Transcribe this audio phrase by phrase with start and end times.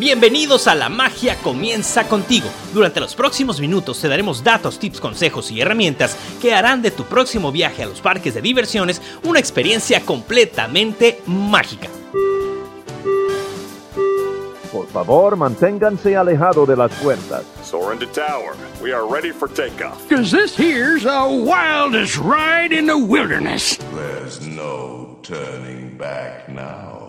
[0.00, 2.48] Bienvenidos a La Magia Comienza contigo.
[2.72, 7.04] Durante los próximos minutos te daremos datos, tips, consejos y herramientas que harán de tu
[7.04, 11.90] próximo viaje a los parques de diversiones una experiencia completamente mágica.
[14.72, 17.44] Por favor, manténganse alejado de las puertas.
[17.62, 18.54] Soar into tower.
[18.82, 20.08] We are ready for takeoff.
[20.08, 23.76] Cause this here's the wildest ride in the wilderness.
[23.94, 26.99] There's no turning back now.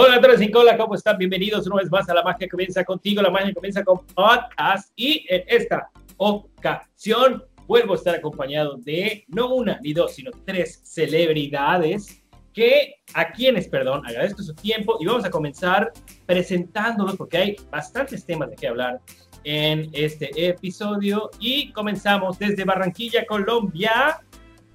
[0.00, 1.18] Hola, y Cola, ¿cómo están?
[1.18, 3.20] Bienvenidos una vez más a La Magia Comienza Contigo.
[3.20, 9.52] La Magia Comienza con podcast y en esta ocasión vuelvo a estar acompañado de no
[9.56, 12.22] una ni dos, sino tres celebridades
[12.54, 15.92] que a quienes, perdón, agradezco su tiempo y vamos a comenzar
[16.26, 19.00] presentándolos porque hay bastantes temas de qué hablar
[19.42, 24.20] en este episodio y comenzamos desde Barranquilla, Colombia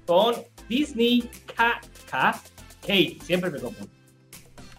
[0.05, 0.35] con
[0.67, 2.41] Disney KK.
[2.85, 4.02] Hey, siempre me confundo.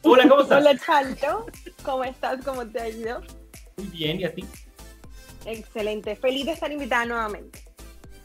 [0.07, 0.61] Hola, ¿cómo estás?
[0.61, 1.47] Hola, Chancho.
[1.83, 2.45] ¿Cómo estás?
[2.45, 3.23] ¿Cómo te ha ido?
[3.79, 4.45] Muy bien, ¿y a ti?
[5.47, 6.15] Excelente.
[6.15, 7.65] Feliz de estar invitada nuevamente.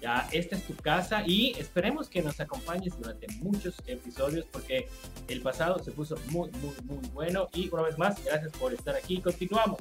[0.01, 4.89] Ya, esta es tu casa y esperemos que nos acompañes durante muchos episodios porque
[5.29, 7.47] el pasado se puso muy, muy, muy bueno.
[7.53, 9.21] Y una vez más, gracias por estar aquí.
[9.21, 9.79] Continuamos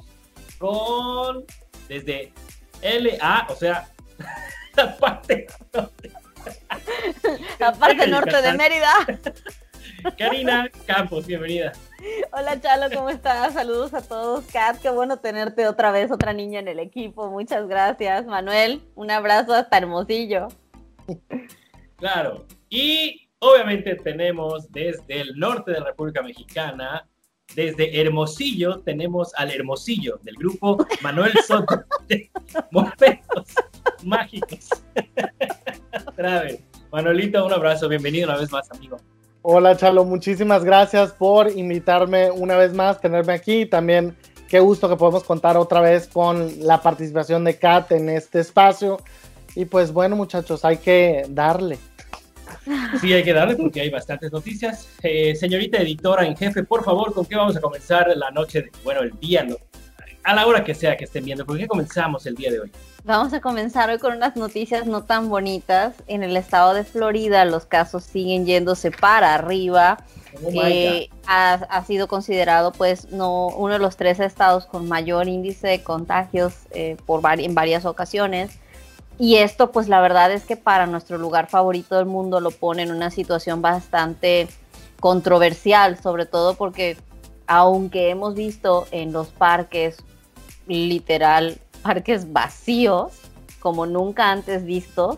[0.57, 1.43] con
[1.89, 2.31] desde
[2.81, 3.89] LA, o sea,
[4.77, 6.11] la parte norte.
[7.59, 8.93] La parte norte de Mérida.
[10.17, 11.73] Karina Campos, bienvenida.
[12.31, 13.53] Hola Chalo, ¿cómo estás?
[13.53, 14.45] Saludos a todos.
[14.45, 17.29] Kat, qué bueno tenerte otra vez, otra niña en el equipo.
[17.29, 18.25] Muchas gracias.
[18.25, 20.47] Manuel, un abrazo hasta Hermosillo.
[21.97, 22.45] Claro.
[22.69, 27.07] Y obviamente tenemos desde el norte de la República Mexicana,
[27.55, 32.29] desde Hermosillo, tenemos al Hermosillo del grupo Manuel Soto de
[32.71, 33.55] Momentos
[34.03, 34.69] Mágicos.
[36.07, 36.63] Otra vez.
[36.91, 37.89] Manuelito, un abrazo.
[37.89, 38.97] Bienvenido una vez más, amigo.
[39.41, 43.65] Hola Chalo, muchísimas gracias por invitarme una vez más, tenerme aquí.
[43.65, 44.13] También
[44.49, 48.97] qué gusto que podemos contar otra vez con la participación de Kat en este espacio.
[49.55, 51.79] Y pues bueno muchachos, hay que darle.
[52.99, 54.89] Sí, hay que darle porque hay bastantes noticias.
[55.03, 58.63] Eh, señorita editora en jefe, por favor, ¿con qué vamos a comenzar la noche?
[58.63, 59.47] De, bueno, el día,
[60.29, 61.43] a la hora que sea que estén viendo.
[61.43, 62.71] ¿Con qué comenzamos el día de hoy?
[63.03, 65.95] Vamos a comenzar hoy con unas noticias no tan bonitas.
[66.05, 69.97] En el estado de Florida los casos siguen yéndose para arriba.
[70.43, 75.27] Oh eh, ha, ha, sido considerado pues no uno de los tres estados con mayor
[75.27, 78.51] índice de contagios eh, por en varias ocasiones.
[79.17, 82.83] Y esto pues la verdad es que para nuestro lugar favorito del mundo lo pone
[82.83, 84.47] en una situación bastante
[84.99, 86.97] controversial, sobre todo porque
[87.47, 89.97] aunque hemos visto en los parques
[90.69, 93.11] literal parques vacíos,
[93.59, 95.17] como nunca antes vistos,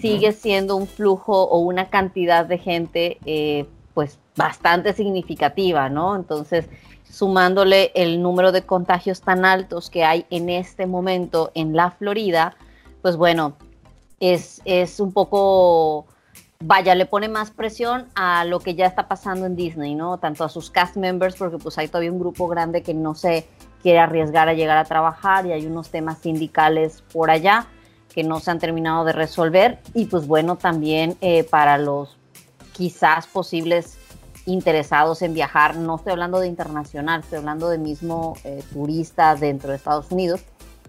[0.00, 6.16] sigue siendo un flujo o una cantidad de gente eh, pues bastante significativa, ¿no?
[6.16, 6.68] Entonces,
[7.08, 12.56] sumándole el número de contagios tan altos que hay en este momento en la Florida,
[13.00, 13.56] pues bueno,
[14.20, 16.06] es, es un poco,
[16.60, 20.18] vaya, le pone más presión a lo que ya está pasando en Disney, ¿no?
[20.18, 23.46] Tanto a sus cast members, porque pues hay todavía un grupo grande que no se
[23.82, 27.66] quiere arriesgar a llegar a trabajar y hay unos temas sindicales por allá
[28.14, 32.16] que no se han terminado de resolver y pues bueno, también eh, para los
[32.72, 33.98] quizás posibles
[34.46, 39.70] interesados en viajar, no estoy hablando de internacional, estoy hablando de mismo eh, turistas dentro
[39.70, 40.40] de Estados Unidos,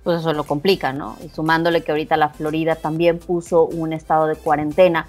[0.03, 1.17] pues eso lo complica, ¿no?
[1.25, 5.07] Y sumándole que ahorita la Florida también puso un estado de cuarentena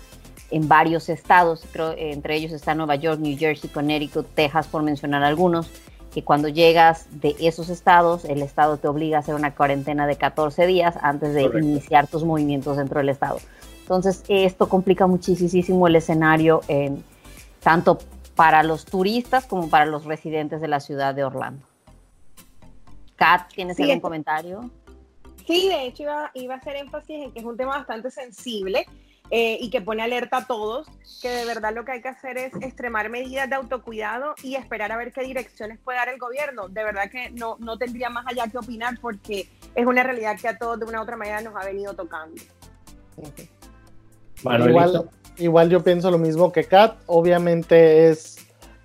[0.50, 5.22] en varios estados, creo entre ellos está Nueva York, New Jersey, Connecticut, Texas, por mencionar
[5.22, 5.70] algunos,
[6.12, 10.16] que cuando llegas de esos estados, el estado te obliga a hacer una cuarentena de
[10.16, 11.66] 14 días antes de Correcto.
[11.66, 13.38] iniciar tus movimientos dentro del estado.
[13.80, 17.04] Entonces, esto complica muchísimo el escenario, en,
[17.60, 17.98] tanto
[18.34, 21.64] para los turistas como para los residentes de la ciudad de Orlando.
[23.16, 24.70] Kat, ¿tienes sí, algún comentario?
[25.46, 28.86] Sí, de hecho iba, iba, a hacer énfasis en que es un tema bastante sensible
[29.30, 30.86] eh, y que pone alerta a todos,
[31.20, 34.92] que de verdad lo que hay que hacer es extremar medidas de autocuidado y esperar
[34.92, 36.68] a ver qué direcciones puede dar el gobierno.
[36.68, 40.48] De verdad que no, no tendría más allá que opinar porque es una realidad que
[40.48, 42.40] a todos de una u otra manera nos ha venido tocando.
[44.42, 48.38] Igual, igual yo pienso lo mismo que Kat, obviamente es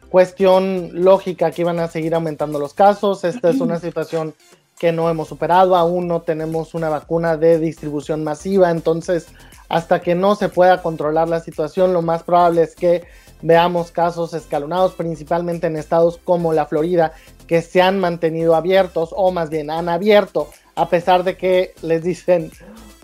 [0.09, 4.35] cuestión lógica que iban a seguir aumentando los casos, esta es una situación
[4.83, 9.27] que no hemos superado, aún no tenemos una vacuna de distribución masiva, entonces
[9.69, 13.05] hasta que no se pueda controlar la situación, lo más probable es que
[13.41, 17.13] veamos casos escalonados, principalmente en estados como la Florida,
[17.47, 22.03] que se han mantenido abiertos o más bien han abierto, a pesar de que les
[22.03, 22.51] dicen,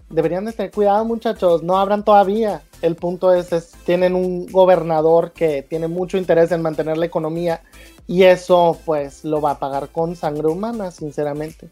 [0.10, 2.62] deberían de tener cuidado muchachos, no abran todavía.
[2.82, 7.62] El punto es, es, tienen un gobernador que tiene mucho interés en mantener la economía
[8.08, 11.70] y eso pues lo va a pagar con sangre humana, sinceramente.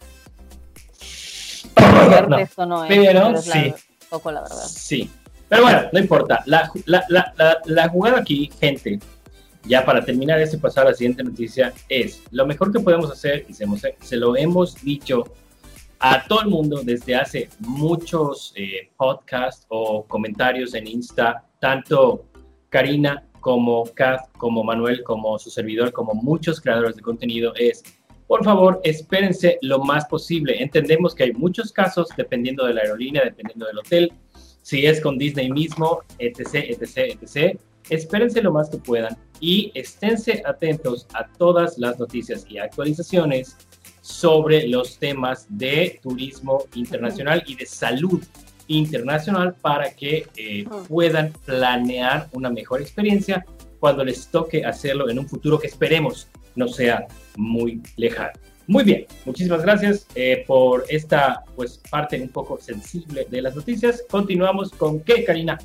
[2.30, 3.74] No, Esto no es, pero es la- sí.
[4.10, 4.66] poco la verdad.
[4.68, 5.10] Sí,
[5.48, 6.44] pero bueno, no importa.
[6.46, 9.00] La, la, la, la, la jugada aquí, gente,
[9.64, 13.12] ya para terminar esto y pasar a la siguiente noticia, es lo mejor que podemos
[13.12, 13.66] hacer, y se,
[14.02, 15.24] se lo hemos dicho
[16.00, 22.26] a todo el mundo desde hace muchos eh, podcasts o comentarios en Insta, tanto
[22.70, 27.84] Karina como Kath, como Manuel, como su servidor, como muchos creadores de contenido, es
[28.28, 30.62] por favor, espérense lo más posible.
[30.62, 34.12] Entendemos que hay muchos casos, dependiendo de la aerolínea, dependiendo del hotel,
[34.62, 37.58] si es con Disney mismo, etc., etc., etc.
[37.90, 43.56] Espérense lo más que puedan y esténse atentos a todas las noticias y actualizaciones
[44.08, 48.24] sobre los temas de turismo internacional y de salud
[48.68, 53.46] internacional para que eh, puedan planear una mejor experiencia
[53.80, 57.06] cuando les toque hacerlo en un futuro que esperemos no sea
[57.36, 58.32] muy lejano.
[58.66, 64.04] Muy bien, muchísimas gracias eh, por esta pues parte un poco sensible de las noticias.
[64.10, 65.58] Continuamos con qué, Karina.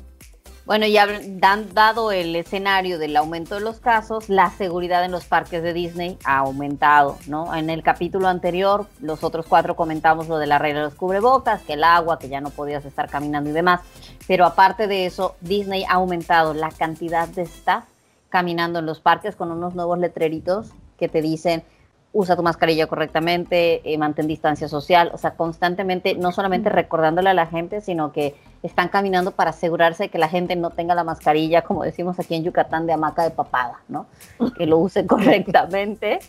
[0.65, 5.25] Bueno, ya dan, dado el escenario del aumento de los casos, la seguridad en los
[5.25, 7.53] parques de Disney ha aumentado, ¿no?
[7.53, 11.63] En el capítulo anterior, los otros cuatro comentamos lo de la regla de los cubrebocas,
[11.63, 13.81] que el agua, que ya no podías estar caminando y demás.
[14.25, 17.83] Pero aparte de eso, Disney ha aumentado la cantidad de staff
[18.29, 21.63] caminando en los parques con unos nuevos letreritos que te dicen
[22.13, 27.33] usa tu mascarilla correctamente, eh, mantén distancia social, o sea, constantemente, no solamente recordándole a
[27.33, 31.03] la gente, sino que están caminando para asegurarse de que la gente no tenga la
[31.03, 34.07] mascarilla, como decimos aquí en Yucatán, de hamaca de papada, ¿no?
[34.57, 36.19] Que lo use correctamente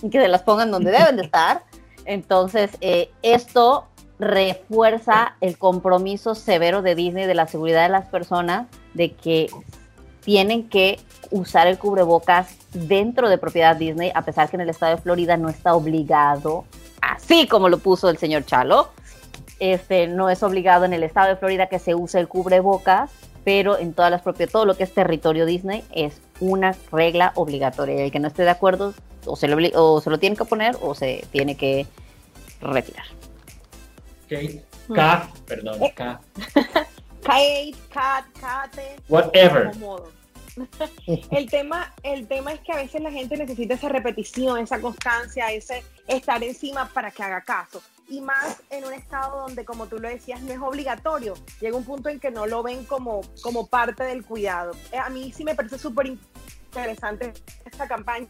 [0.00, 1.64] y que se las pongan donde deben de estar.
[2.04, 3.86] Entonces, eh, esto
[4.20, 9.48] refuerza el compromiso severo de Disney de la seguridad de las personas, de que
[10.20, 11.00] tienen que
[11.30, 15.36] usar el cubrebocas dentro de propiedad Disney, a pesar que en el estado de Florida
[15.36, 16.64] no está obligado,
[17.00, 18.90] así como lo puso el señor Chalo.
[19.60, 23.10] Este, no es obligado en el estado de Florida que se use el cubrebocas,
[23.44, 28.02] pero en todas las propiedades, todo lo que es territorio Disney es una regla obligatoria.
[28.02, 28.94] El que no esté de acuerdo
[29.26, 31.86] o se lo, o se lo tiene que poner o se tiene que
[32.60, 33.04] retirar.
[34.26, 34.64] Okay.
[34.94, 36.20] K, perdón, K.
[37.22, 38.96] Kate, Kat, Kate.
[39.08, 39.70] Whatever.
[41.30, 45.50] El tema, el tema es que a veces la gente necesita esa repetición, esa constancia,
[45.52, 47.80] ese estar encima para que haga caso.
[48.10, 51.34] Y más en un estado donde, como tú lo decías, no es obligatorio.
[51.60, 54.72] Llega un punto en que no lo ven como, como parte del cuidado.
[54.92, 57.32] Eh, A mí sí me parece súper interesante
[57.64, 58.26] esta campaña.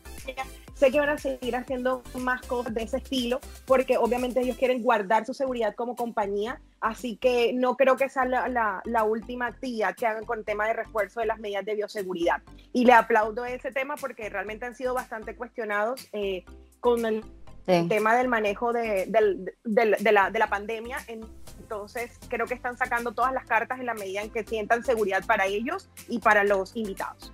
[0.75, 4.83] Sé que van a seguir haciendo más cosas de ese estilo, porque obviamente ellos quieren
[4.83, 9.47] guardar su seguridad como compañía, así que no creo que sea la, la, la última
[9.47, 12.43] actividad que hagan con el tema de refuerzo de las medidas de bioseguridad.
[12.73, 16.45] Y le aplaudo ese tema porque realmente han sido bastante cuestionados eh,
[16.81, 17.25] con el,
[17.67, 17.73] Sí.
[17.73, 20.99] el tema del manejo de, del- del- de la, de la pandemia.
[21.09, 25.25] Entonces, creo que están sacando todas las cartas en la medida en que sientan seguridad
[25.27, 27.33] para ellos y para los invitados.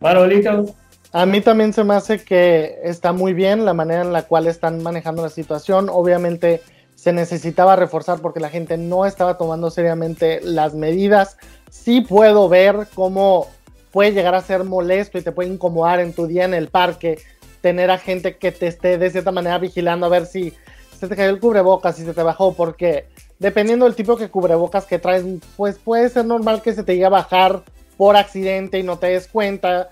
[0.00, 0.74] Manuelito.
[1.12, 4.46] A mí también se me hace que está muy bien la manera en la cual
[4.46, 5.88] están manejando la situación.
[5.90, 6.62] Obviamente
[6.94, 11.36] se necesitaba reforzar porque la gente no estaba tomando seriamente las medidas.
[11.70, 13.48] Sí puedo ver cómo
[13.90, 17.18] puede llegar a ser molesto y te puede incomodar en tu día en el parque
[17.60, 20.52] tener a gente que te esté de cierta manera vigilando a ver si
[20.98, 23.06] se te cayó el cubrebocas, si se te bajó, porque
[23.38, 25.24] dependiendo del tipo de cubrebocas que traes,
[25.56, 27.62] pues puede ser normal que se te llegue a bajar
[27.96, 29.90] por accidente y no te des cuenta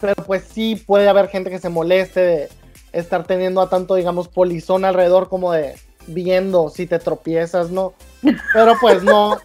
[0.00, 2.48] pero pues sí puede haber gente que se moleste de
[2.92, 7.94] estar teniendo a tanto, digamos, polizón alrededor como de viendo si te tropiezas, ¿no?
[8.52, 9.38] Pero pues no,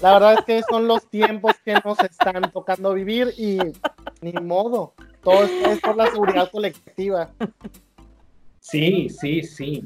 [0.00, 3.58] la verdad es que son los tiempos que nos están tocando vivir y
[4.20, 4.94] ni modo,
[5.26, 7.30] todo esto es por la seguridad colectiva.
[8.60, 9.84] Sí, sí, sí.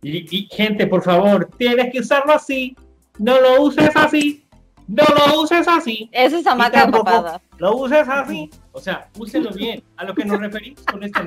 [0.00, 2.74] Y, y, gente, por favor, tienes que usarlo así.
[3.18, 4.42] No lo uses así.
[4.88, 6.08] No lo uses así.
[6.12, 7.42] Eso es hamaca papada.
[7.58, 8.48] Lo uses así.
[8.72, 9.82] O sea, úselo bien.
[9.98, 11.26] A lo que nos referimos con esta.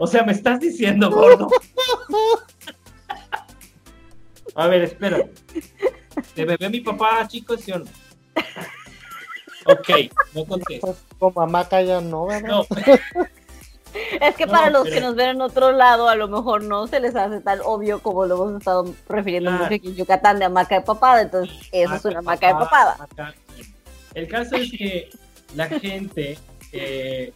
[0.00, 1.48] O sea, me estás diciendo, gordo.
[4.56, 5.28] A ver, espera.
[6.34, 7.84] ¿Te bebé mi papá, chicos, sí o no?
[9.66, 9.88] Ok,
[10.34, 10.86] no contesto.
[10.86, 12.48] Pues como hamaca ya no, ¿verdad?
[12.48, 12.66] No,
[14.20, 16.64] Es que No, para los pero- que nos ven en otro lado, a lo mejor
[16.64, 19.52] no se les hace tan obvio como lo hemos estado refiriendo Ah.
[19.54, 21.22] mucho aquí en Yucatán de hamaca de papada.
[21.22, 23.08] Entonces, eso es una hamaca de papada.
[24.14, 25.10] El caso es que
[25.54, 26.36] la gente,
[26.72, 27.32] eh,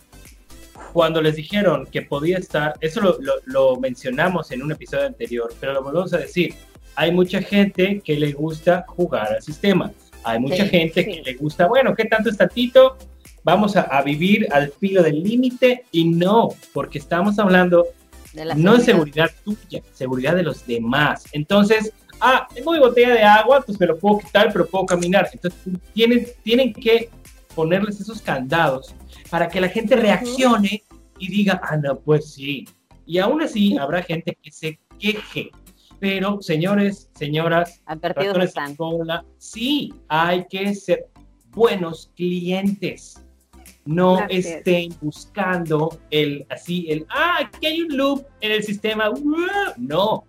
[0.93, 5.53] cuando les dijeron que podía estar, eso lo, lo- lo mencionamos en un episodio anterior,
[5.61, 6.57] pero lo volvemos a decir,
[6.97, 9.93] hay mucha gente que le gusta jugar al sistema.
[10.29, 11.11] Hay mucha Sí, gente sí.
[11.11, 12.97] que le gusta, bueno, ¿qué tanto es tantito?
[13.45, 17.87] Vamos a, a vivir al filo del límite y no, porque estamos hablando
[18.33, 19.31] De la no es seguridad.
[19.45, 21.25] seguridad tuya, seguridad de los demás.
[21.33, 25.29] Entonces, ah, tengo mi botella de agua, pues me lo puedo quitar, pero puedo caminar.
[25.33, 25.61] Entonces,
[25.95, 27.09] tienen, tienen que
[27.55, 28.95] ponerles esos candados
[29.31, 30.83] para que la gente reaccione
[31.19, 32.69] y diga, ah, no, pues sí.
[33.07, 35.51] Y aún así, habrá gente que se queje.
[36.01, 38.77] Pero, señores, señoras, Advertidos están.
[39.39, 41.09] sí, hay que ser
[41.51, 43.23] buenos clientes.
[43.85, 49.11] No estén buscando el así, el ah, aquí hay un loop en el sistema.
[49.77, 50.25] No.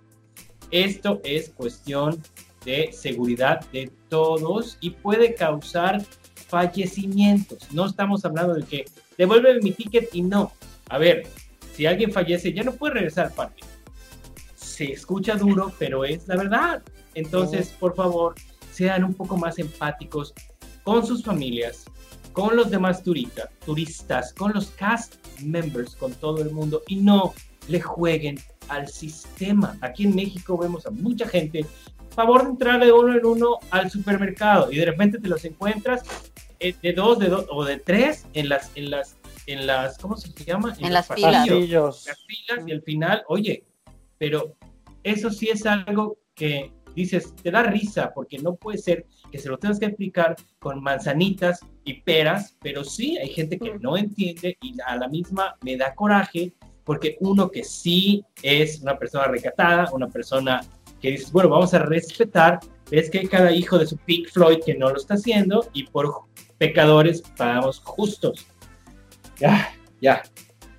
[0.72, 2.22] Esto es cuestión
[2.64, 6.02] de seguridad de todos y puede causar
[6.48, 7.72] fallecimientos.
[7.72, 8.86] No estamos hablando de que
[9.18, 10.52] devuelve mi ticket y no.
[10.90, 11.28] A ver,
[11.74, 13.64] si alguien fallece, ya no puede regresar al parque.
[14.80, 16.82] Se escucha duro, pero es la verdad.
[17.14, 18.36] Entonces, por favor,
[18.72, 20.34] sean un poco más empáticos
[20.86, 21.84] con sus familias,
[22.32, 27.34] con los demás turista- turistas, con los cast members, con todo el mundo y no
[27.68, 29.78] le jueguen al sistema.
[29.82, 31.66] Aquí en México vemos a mucha gente
[32.16, 36.04] favor de entrar de uno en uno al supermercado y de repente te los encuentras
[36.62, 40.16] eh, de dos, de dos o de tres en las, en las, en las, ¿cómo
[40.16, 40.74] se llama?
[40.78, 41.36] En los las filas.
[41.36, 42.06] pasillos Pasillos.
[42.08, 43.66] las filas y al final, oye,
[44.18, 44.56] pero
[45.04, 49.50] eso sí es algo que dices, te da risa, porque no puede ser que se
[49.50, 54.58] lo tengas que explicar con manzanitas y peras, pero sí hay gente que no entiende
[54.62, 56.54] y a la misma me da coraje,
[56.84, 60.62] porque uno que sí es una persona recatada, una persona
[61.02, 62.60] que dices, bueno, vamos a respetar,
[62.92, 65.84] es que hay cada hijo de su Pink Floyd que no lo está haciendo y
[65.88, 66.14] por
[66.58, 68.48] pecadores pagamos justos.
[69.38, 70.24] Ya, ya.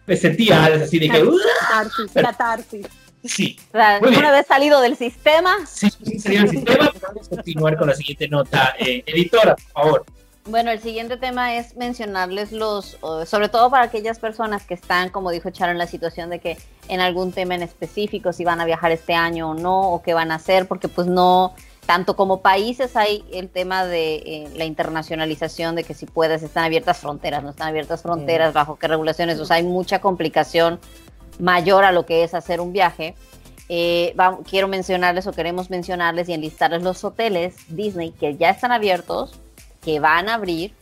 [0.06, 1.38] Me sentía así de que, "Uh".
[1.60, 2.86] Catarsis, catarsis.
[3.24, 4.20] Sí, O sea, Muy bien.
[4.20, 7.94] una vez salido del sistema, sí, sí sería el sistema, vamos a continuar con la
[7.94, 8.74] siguiente nota.
[8.78, 10.04] Eh, editora, por favor.
[10.46, 12.96] Bueno, el siguiente tema es mencionarles los,
[13.26, 16.56] sobre todo para aquellas personas que están, como dijo Charo, en la situación de que
[16.88, 20.14] en algún tema en específico, si van a viajar este año o no, o qué
[20.14, 24.64] van a hacer, porque pues no, tanto como países hay el tema de eh, la
[24.64, 29.38] internacionalización, de que si puedes, están abiertas fronteras, no están abiertas fronteras, bajo qué regulaciones,
[29.40, 30.80] o sea, hay mucha complicación
[31.40, 33.14] mayor a lo que es hacer un viaje.
[33.68, 38.72] Eh, va- quiero mencionarles o queremos mencionarles y enlistarles los hoteles Disney que ya están
[38.72, 39.38] abiertos,
[39.80, 40.72] que van a abrir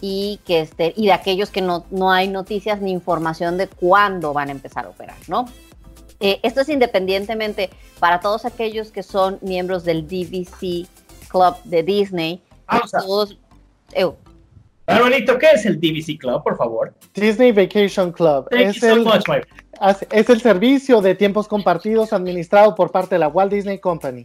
[0.00, 4.32] y que este, y de aquellos que no, no hay noticias ni información de cuándo
[4.32, 5.46] van a empezar a operar, ¿no?
[6.20, 7.70] Eh, esto es independientemente
[8.00, 10.86] para todos aquellos que son miembros del DVC
[11.28, 12.42] Club de Disney.
[12.66, 12.98] Pausa.
[13.00, 13.36] Todos,
[13.92, 14.16] eu,
[14.86, 16.94] Barbarito, ¿qué es el DVC Club, por favor?
[17.14, 19.36] Disney Vacation Club Thank es you so el, much, my
[20.10, 24.24] es el servicio de tiempos compartidos administrado por parte de la Walt Disney Company.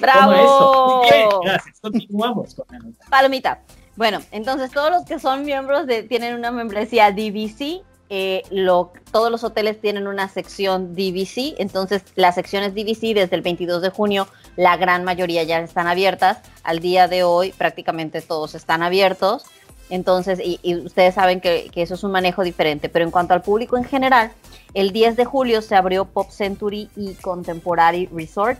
[0.00, 1.02] ¡Bravo!
[1.44, 1.80] gracias.
[1.80, 2.66] Continuamos con.
[3.10, 3.60] Palomita.
[3.96, 7.82] Bueno, entonces todos los que son miembros de, tienen una membresía DVC.
[8.14, 11.54] eh, lo- todos los hoteles tienen una sección DVC.
[11.58, 16.38] Entonces, las secciones DVC desde el 22 de junio, la gran mayoría ya están abiertas.
[16.62, 19.44] Al día de hoy, prácticamente todos están abiertos.
[19.92, 22.88] Entonces, y, y ustedes saben que, que eso es un manejo diferente.
[22.88, 24.32] Pero en cuanto al público en general,
[24.72, 28.58] el 10 de julio se abrió Pop Century y Contemporary Resort.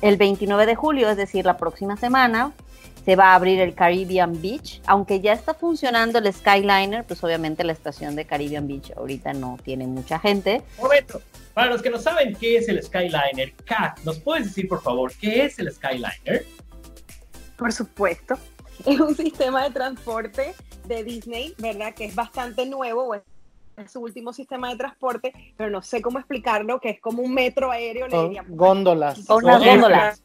[0.00, 2.52] El 29 de julio, es decir, la próxima semana,
[3.04, 7.62] se va a abrir el Caribbean Beach, aunque ya está funcionando el Skyliner, pues obviamente
[7.62, 10.62] la estación de Caribbean Beach ahorita no tiene mucha gente.
[10.78, 11.22] Momento.
[11.54, 15.12] Para los que no saben qué es el Skyliner, Kat, ¿nos puedes decir, por favor,
[15.20, 16.44] qué es el Skyliner?
[17.56, 18.36] Por supuesto.
[18.86, 20.54] Es un sistema de transporte
[20.86, 21.94] de Disney, ¿verdad?
[21.94, 23.22] Que es bastante nuevo, o es
[23.90, 27.70] su último sistema de transporte, pero no sé cómo explicarlo, que es como un metro
[27.70, 28.50] aéreo, le diríamos.
[28.56, 29.18] góndolas.
[29.28, 30.22] Unas Góndolas.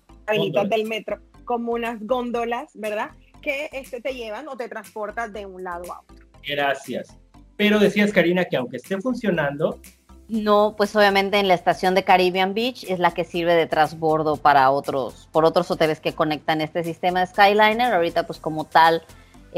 [0.69, 3.11] del metro, como unas góndolas, ¿verdad?
[3.41, 6.25] Que este, te llevan o te transportan de un lado a otro.
[6.45, 7.15] Gracias.
[7.55, 9.79] Pero decías, Karina, que aunque esté funcionando,
[10.27, 14.35] No, pues obviamente en la estación de Caribbean Beach es la que sirve de transbordo
[14.35, 17.93] para otros, por otros hoteles que conectan este sistema de Skyliner.
[17.93, 19.03] Ahorita pues como tal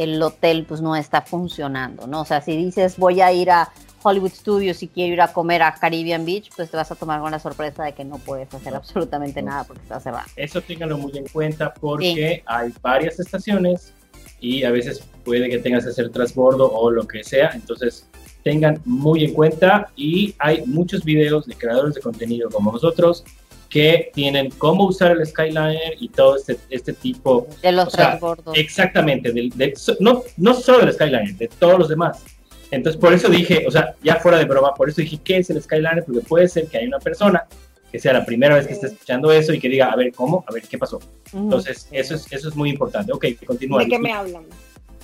[0.04, 2.22] el hotel pues no está funcionando, ¿no?
[2.22, 3.70] O sea, si dices voy a ir a
[4.02, 7.20] Hollywood Studios y quiero ir a comer a Caribbean Beach, pues te vas a tomar
[7.20, 10.26] con la sorpresa de que no puedes hacer absolutamente nada porque está cerrado.
[10.36, 13.94] eso ténganlo muy en cuenta porque hay varias estaciones
[14.40, 17.52] y a veces puede que tengas que hacer transbordo o lo que sea.
[17.54, 18.08] Entonces,
[18.44, 23.26] tengan muy en cuenta y hay muchos videos de creadores de contenido como nosotros
[23.70, 28.08] que tienen cómo usar el Skyliner y todo este, este tipo De los O sea,
[28.10, 28.58] transbordos.
[28.58, 32.24] Exactamente, del- de- so- no, no solo del Skyliner, de todos los demás.
[32.72, 35.50] Entonces, por eso dije, o sea, ya fuera de broma, por eso dije, ¿qué es
[35.50, 36.04] el Skyliner?
[36.04, 37.46] Porque puede ser que hay una persona
[37.92, 40.44] que sea la primera vez que esté escuchando eso y que diga, a ver, ¿cómo?
[40.48, 41.00] A ver, ¿qué pasó?
[41.34, 43.12] Entonces, eso es, eso es muy importante.
[43.12, 43.84] Ok, continúa.
[43.84, 44.44] ¿De qué me hablan?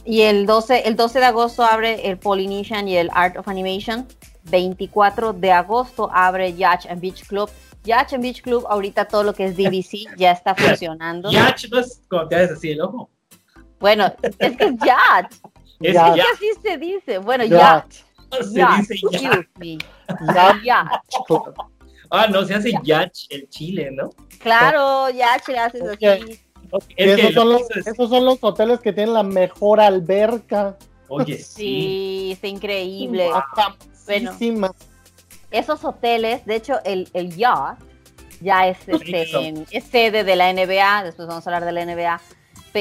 [0.06, 4.08] Y el 12, el 12 de agosto abre el Polynesian y el Art of Animation.
[4.52, 7.50] 24 de agosto abre Yacht and Beach Club.
[7.86, 11.32] Yacht and Beach Club, ahorita todo lo que es DVC ya está funcionando.
[11.32, 13.10] Yacht no es cuando te haces así el ojo.
[13.80, 15.34] Bueno, es que es Yacht.
[15.82, 16.08] Es Ya.
[16.10, 17.18] Es que así se dice.
[17.20, 17.92] Bueno, Ya, Yacht.
[18.44, 19.14] se Yacht, dice yacht.
[19.26, 19.78] excuse me.
[20.34, 21.06] ya, Yacht.
[22.10, 24.10] Ah, no, se hace yacht el chile, ¿no?
[24.40, 25.98] Claro, Yacht le haces así.
[25.98, 26.40] Que
[26.98, 30.78] esos, son lo los, es- esos son los hoteles que tienen la mejor alberca.
[31.08, 31.44] Oye, sí.
[31.44, 33.30] Sí, está increíble.
[33.56, 34.72] Famosísima.
[35.58, 37.80] Esos hoteles, de hecho, el, el yacht
[38.42, 42.22] ya es, este, es sede de la NBA, después vamos a hablar de la NBA,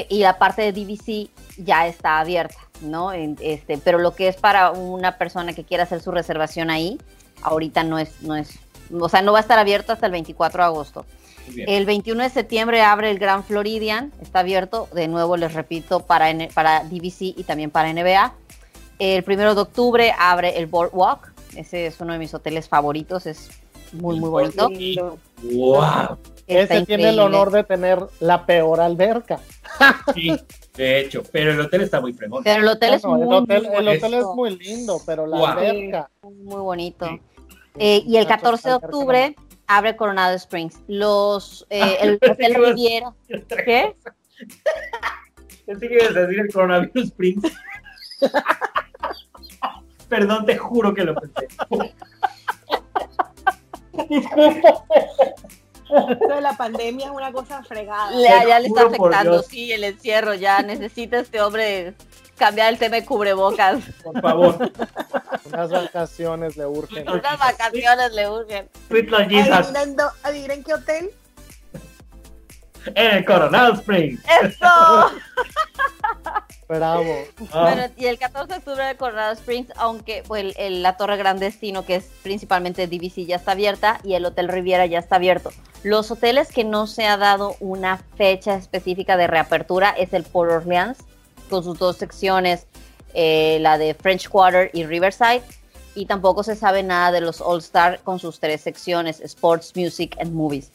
[0.09, 3.13] y la parte de DVC ya está abierta, ¿no?
[3.13, 6.99] Este, pero lo que es para una persona que quiera hacer su reservación ahí,
[7.43, 8.59] ahorita no es, no es,
[8.93, 11.07] o sea, no va a estar abierto hasta el 24 de agosto.
[11.47, 11.69] Bien.
[11.69, 16.31] El 21 de septiembre abre el Grand Floridian, está abierto, de nuevo les repito, para,
[16.31, 18.33] N- para DVC y también para NBA.
[18.99, 23.51] El 1 de octubre abre el Boardwalk, ese es uno de mis hoteles favoritos, es
[23.93, 24.69] muy, muy bonito.
[25.43, 26.19] Wow.
[26.47, 29.41] Está Ese tiene el honor de tener la peor alberca.
[30.15, 30.37] Sí,
[30.75, 32.45] de hecho, pero el hotel está muy fregón.
[32.45, 35.37] Pero el hotel es muy, el hotel, muy el hotel es muy lindo, pero la
[35.39, 35.47] Wow.
[35.47, 36.11] alberca.
[36.23, 37.07] muy bonito.
[37.09, 37.21] Sí.
[37.79, 40.79] Eh, y el Muchachos, 14 de octubre abre Coronado Springs.
[40.87, 43.13] Los, eh, el pensé Hotel Riviera.
[43.65, 43.97] ¿Qué?
[45.67, 47.43] Pensé que ibas a decir el coronavirus Springs.
[50.09, 51.49] Perdón, te juro que lo pensé.
[56.11, 58.11] Esto de la pandemia es una cosa fregada.
[58.11, 60.35] Le- ya le está afectando, sí, el encierro.
[60.35, 61.95] Ya necesita este hombre
[62.37, 63.83] cambiar el tema de cubrebocas.
[64.03, 64.73] Por favor.
[65.45, 67.09] Unas vacaciones le urgen.
[67.09, 68.69] Unas vacaciones le urgen.
[70.23, 71.11] Adivinen qué hotel.
[72.87, 74.21] En el Coronado Springs.
[74.43, 74.67] ¡Eso!
[76.69, 77.05] Bravo.
[77.53, 80.97] Ah, Bueno, y el 14 de octubre de Colorado Springs, aunque pues, el- el- la
[80.97, 84.99] Torre Gran Destino, que es principalmente DVC, ya está abierta y el Hotel Riviera ya
[84.99, 85.51] está abierto.
[85.83, 90.51] Los hoteles que no se ha dado una fecha específica de reapertura es el Port
[90.51, 90.99] Orleans,
[91.51, 92.67] con sus dos secciones,
[93.13, 95.43] eh, la de French Quarter y Riverside.
[95.95, 100.17] Y tampoco se sabe nada de los All Star con sus tres secciones, Sports, Music
[100.19, 100.73] and Movies.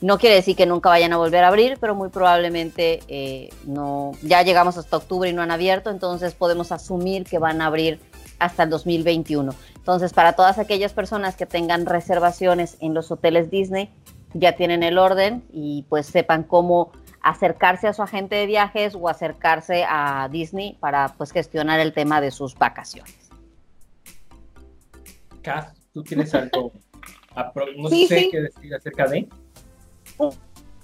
[0.00, 4.12] No quiere decir que nunca vayan a volver a abrir, pero muy probablemente eh, no.
[4.22, 8.00] Ya llegamos hasta octubre y no han abierto, entonces podemos asumir que van a abrir
[8.38, 9.52] hasta el 2021.
[9.76, 13.90] Entonces, para todas aquellas personas que tengan reservaciones en los hoteles Disney,
[14.32, 19.08] ya tienen el orden y pues sepan cómo acercarse a su agente de viajes o
[19.08, 23.14] acercarse a Disney para pues gestionar el tema de sus vacaciones.
[25.42, 26.72] Cas, ¿tú tienes algo?
[27.76, 28.28] No Sí, sé sí.
[28.30, 29.28] qué decir acerca de.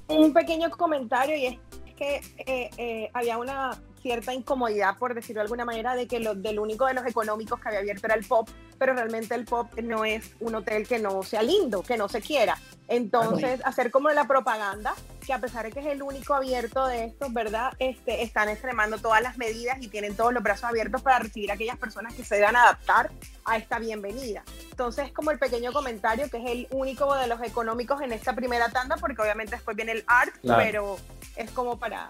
[0.09, 1.59] Un pequeño comentario y es
[1.97, 6.35] que eh, eh, había una cierta incomodidad, por decirlo de alguna manera, de que lo,
[6.35, 9.69] del único de los económicos que había abierto era el pop, pero realmente el pop
[9.83, 12.57] no es un hotel que no sea lindo, que no se quiera.
[12.87, 14.95] Entonces, hacer como la propaganda,
[15.27, 17.73] que a pesar de que es el único abierto de estos, ¿verdad?
[17.81, 21.55] Este, están extremando todas las medidas y tienen todos los brazos abiertos para recibir a
[21.55, 23.11] aquellas personas que se deban adaptar
[23.45, 24.45] a esta bienvenida.
[24.71, 28.69] Entonces, como el pequeño comentario, que es el único de los económicos en esta primera
[28.71, 30.63] tanda, porque obviamente después viene el art, Claro.
[30.65, 30.97] pero
[31.35, 32.07] es como para...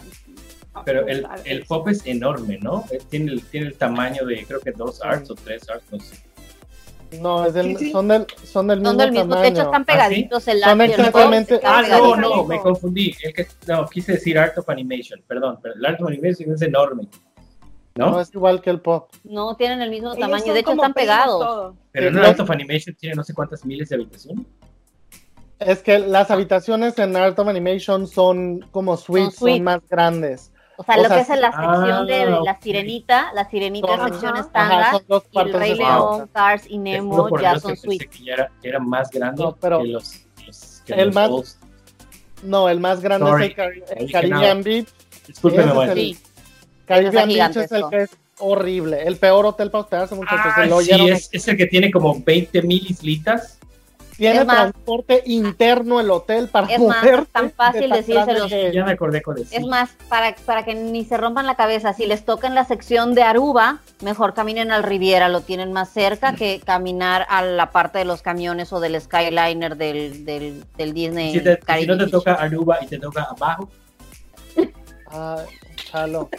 [0.84, 2.84] Pero el, el pop es enorme, ¿no?
[2.90, 5.98] Eh, Tiene el, tiene el tamaño de creo que dos arts o tres arts, no
[6.00, 6.16] sé.
[7.20, 7.92] No, es del- Sí, sí.
[7.92, 9.42] Son, del, son del mismo Son del mismo, tamaño.
[9.42, 13.14] de hecho están pegaditos el Son el exactamente- Ah, no, no, me confundí.
[13.22, 16.62] El que, no, quise decir Art of Animation, perdón, pero el Art of Animation es
[16.62, 17.08] enorme.
[17.94, 18.20] No ¿No?
[18.20, 19.10] es igual que el pop.
[19.24, 21.74] No tienen el mismo Ellos tamaño, de hecho están pegados.
[21.92, 24.44] Pero en Art of Animation tiene no sé cuántas miles de habitaciones.
[25.58, 30.52] Es que las habitaciones en Art of Animation son como suites, son, más grandes.
[30.78, 32.62] O sea, O lo sea, que es la ah, sección de la ok.
[32.62, 34.40] sirenita, la sirenita Son- sección Ajá.
[34.42, 36.30] estándar, Ajá, son dos y el Rey León.
[36.32, 38.08] Cars y Nemo ya son suites.
[38.08, 41.14] que ya era, que era más grande No, pero- que los, los, que El los
[41.14, 41.58] más-
[42.42, 43.46] No, el más grande Sorry.
[43.46, 44.62] es el, Caribbean.
[44.62, 44.88] Beach.
[45.26, 45.92] Discúlpeme, es bueno.
[45.92, 46.18] el- Sí.
[46.86, 49.02] Caribbean Beach es el que es horrible.
[49.02, 50.40] El peor hotel para hospedarse, muchachos.
[50.44, 53.58] Ah, se lo sí, es, es el que tiene como 20 mil islitas.
[54.16, 57.96] Tiene Es más- transporte interno el hotel para Es más, moverte es tan fácil de
[57.98, 58.48] decírselos.
[58.48, 59.48] grande que- Ya me acordé con eso.
[59.52, 62.64] Es más, para, para que ni se rompan la cabeza, si les toca en la
[62.64, 67.70] sección de Aruba, mejor caminen al Riviera, lo tienen más cerca que caminar a la
[67.72, 71.32] parte de los camiones o del Skyliner del, del, del Disney.
[71.34, 73.68] si, te- si no te toca Aruba y te toca abajo.
[75.10, 75.42] Ah,
[75.90, 76.28] chalo.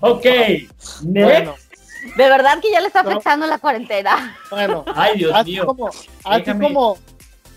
[0.00, 1.02] Ok, next.
[1.04, 1.54] Bueno,
[2.16, 3.10] De verdad que ya le está No.
[3.10, 4.36] afectando la cuarentena.
[4.50, 4.84] bueno.
[4.94, 5.66] Ay, Dios así mío.
[5.66, 5.88] como,
[6.24, 6.98] así como,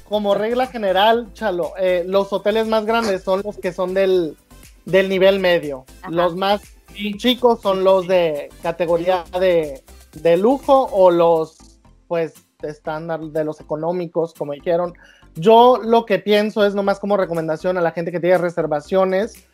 [0.07, 4.37] como regla general, Chalo, eh, los hoteles más grandes son los que son del,
[4.85, 5.85] del nivel medio.
[6.01, 6.11] Ajá.
[6.11, 6.61] Los más
[6.93, 7.13] Sí.
[7.17, 9.83] chicos son los de categoría de,
[10.13, 11.57] de lujo o los,
[12.07, 12.33] pues,
[12.63, 14.93] estándar de los económicos, como dijeron.
[15.35, 19.45] Yo lo que pienso es nomás como recomendación a la gente que tiene reservaciones,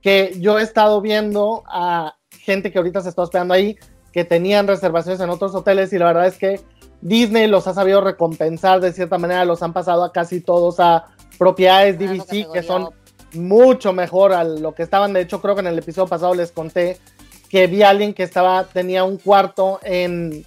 [0.00, 3.76] que yo he estado viendo a gente que ahorita se está hospedando ahí,
[4.14, 6.60] que tenían reservaciones en otros hoteles y la verdad es que
[7.00, 11.06] Disney los ha sabido recompensar de cierta manera, los han pasado a casi todos a
[11.36, 12.90] propiedades Ah, DVC que son
[13.32, 15.12] mucho mejor a lo que estaban.
[15.12, 16.96] De hecho, creo que en el episodio pasado les conté
[17.48, 20.46] que vi a alguien que estaba, tenía un cuarto en,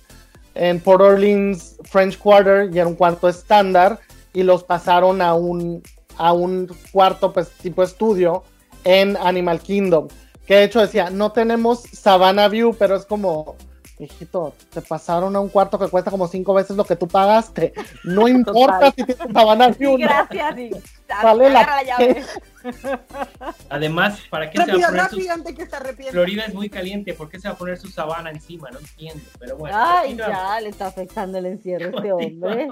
[0.55, 3.99] en Port Orleans French Quarter y era un cuarto estándar
[4.31, 5.83] y los pasaron a un,
[6.15, 8.43] a un cuarto pues tipo estudio
[8.85, 10.07] en Animal Kingdom.
[10.47, 13.55] Que de hecho decía, no tenemos Savannah View, pero es como,
[13.99, 17.73] hijito, te pasaron a un cuarto que cuesta como cinco veces lo que tú pagaste.
[18.05, 19.97] No importa si tienes Savannah View.
[19.97, 20.07] Sí, ¿no?
[20.09, 20.57] gracias.
[20.57, 20.71] y-
[21.07, 22.23] Sale la- llave.
[23.69, 25.11] Además, ¿para qué se va a Rápido, poner sus...
[25.11, 25.65] rápido, antes que
[26.03, 26.11] se.
[26.11, 28.69] Florida es muy caliente, ¿por qué se va a poner su sabana encima?
[28.71, 29.77] No entiendo, pero bueno.
[29.79, 32.67] Ay, ya le está afectando el encierro a este hombre.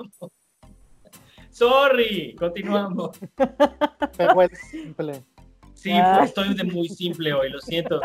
[1.50, 3.18] Sorry, continuamos.
[4.18, 5.24] Pero es simple.
[5.86, 8.02] Sí, pues, estoy de muy simple hoy, lo siento.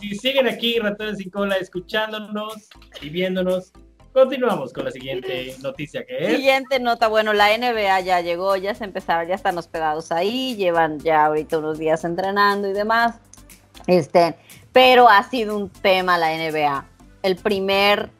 [0.00, 2.68] Si siguen aquí, ratones sin cola, escuchándonos
[3.00, 3.70] y viéndonos,
[4.12, 6.34] continuamos con la siguiente noticia que es.
[6.34, 10.98] Siguiente nota, bueno, la NBA ya llegó, ya se empezaron, ya están hospedados ahí, llevan
[10.98, 13.20] ya ahorita unos días entrenando y demás.
[13.86, 14.34] Este,
[14.72, 16.86] pero ha sido un tema la NBA.
[17.22, 18.10] El primer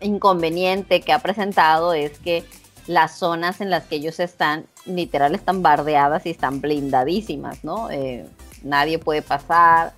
[0.00, 2.42] inconveniente que ha presentado es que
[2.86, 7.90] las zonas en las que ellos están, literal, están bardeadas y están blindadísimas, ¿no?
[7.90, 8.26] Eh,
[8.62, 9.92] nadie puede pasar.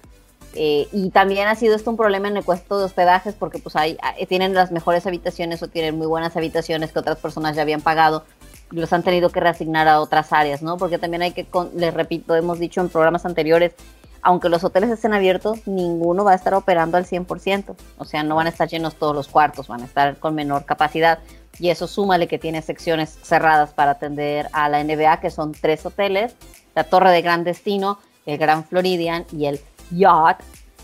[0.55, 3.77] Eh, y también ha sido esto un problema en el puesto de hospedajes porque pues
[3.77, 7.63] hay, eh, tienen las mejores habitaciones o tienen muy buenas habitaciones que otras personas ya
[7.63, 8.25] habían pagado
[8.71, 10.77] los han tenido que reasignar a otras áreas, ¿no?
[10.77, 13.75] Porque también hay que, les repito, hemos dicho en programas anteriores,
[14.23, 17.77] aunque los hoteles estén abiertos, ninguno va a estar operando al 100%.
[17.99, 20.65] O sea, no van a estar llenos todos los cuartos, van a estar con menor
[20.65, 21.21] capacidad.
[21.59, 25.85] Y eso súmale que tiene secciones cerradas para atender a la NBA, que son tres
[25.87, 26.35] hoteles,
[26.75, 30.41] la Torre de Gran Destino, el Gran Floridian y el Yacht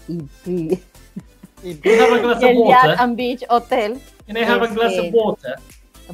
[0.09, 0.19] y,
[0.51, 0.81] y-
[1.65, 4.01] el Yacht and Beach Hotel.
[4.27, 5.55] Can I have a glass of Este, water?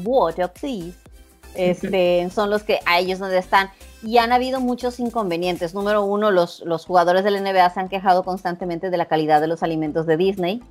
[0.03, 0.94] water, please.
[1.55, 3.71] Este, son los que a ellos donde están.
[4.03, 5.75] Y han habido muchos inconvenientes.
[5.75, 9.49] Número uno, los, los jugadores del NBA se han quejado constantemente de la calidad de
[9.49, 10.62] los alimentos de Disney.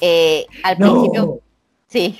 [0.00, 1.40] Eh, al principio,
[1.88, 2.18] sí.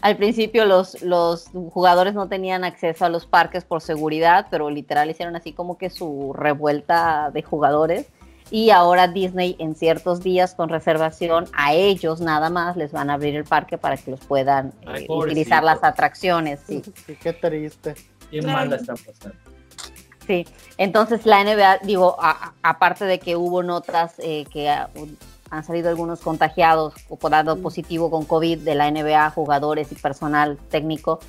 [0.00, 5.10] Al principio los, los jugadores no tenían acceso a los parques por seguridad, pero literal
[5.10, 8.06] hicieron así como que su revuelta de jugadores.
[8.50, 13.14] Y ahora Disney en ciertos días con reservación a ellos nada más les van a
[13.14, 16.60] abrir el parque para que los puedan Ay, eh, utilizar las atracciones.
[16.66, 17.94] Sí, Sí, qué triste.
[18.30, 19.36] Qué mal la están pasando.
[20.26, 20.46] sí.
[20.78, 22.30] Entonces la NBA, digo, a-
[22.62, 24.88] a- aparte de que hubo notas eh, que ah,
[25.50, 29.94] han salido algunos contagiados o por dado positivo con COVID de la NBA, jugadores y
[29.94, 31.20] personal técnico.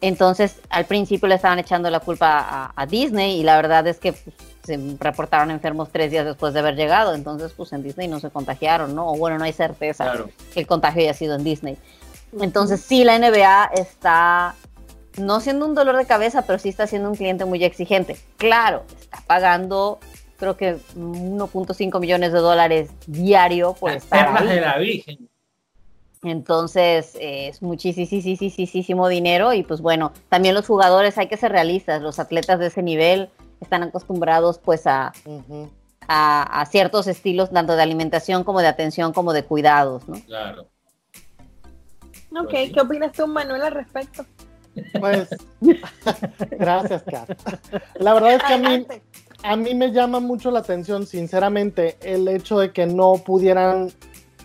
[0.00, 3.98] Entonces, al principio le estaban echando la culpa a, a Disney y la verdad es
[3.98, 7.14] que pues, se reportaron enfermos tres días después de haber llegado.
[7.14, 9.12] Entonces, pues en Disney no se contagiaron, ¿no?
[9.12, 10.28] O bueno, no hay certeza Claro.
[10.52, 11.78] que el contagio haya sido en Disney.
[12.40, 14.54] Entonces, sí, la NBA está
[15.16, 18.18] no siendo un dolor de cabeza, pero sí está siendo un cliente muy exigente.
[18.36, 19.98] Claro, está pagando,
[20.36, 24.46] creo que 1.5 millones de dólares diario por Las estar ahí.
[24.48, 25.28] de la Virgen.
[26.22, 32.02] Entonces eh, es muchísimo dinero y pues bueno, también los jugadores hay que ser realistas,
[32.02, 35.12] los atletas de ese nivel están acostumbrados pues a,
[36.08, 40.20] a- a ciertos estilos tanto de alimentación como de atención como de cuidados, ¿no?
[40.22, 40.66] Claro.
[42.38, 42.72] Ok, Pues sí.
[42.72, 44.26] ¿qué opinas tú, Manuel, al respecto?
[45.00, 45.28] Pues,
[46.50, 47.30] gracias, Kat.
[47.94, 48.86] La verdad es que a mí.
[49.46, 53.92] A mí me llama mucho la atención, sinceramente, el hecho de que no pudieran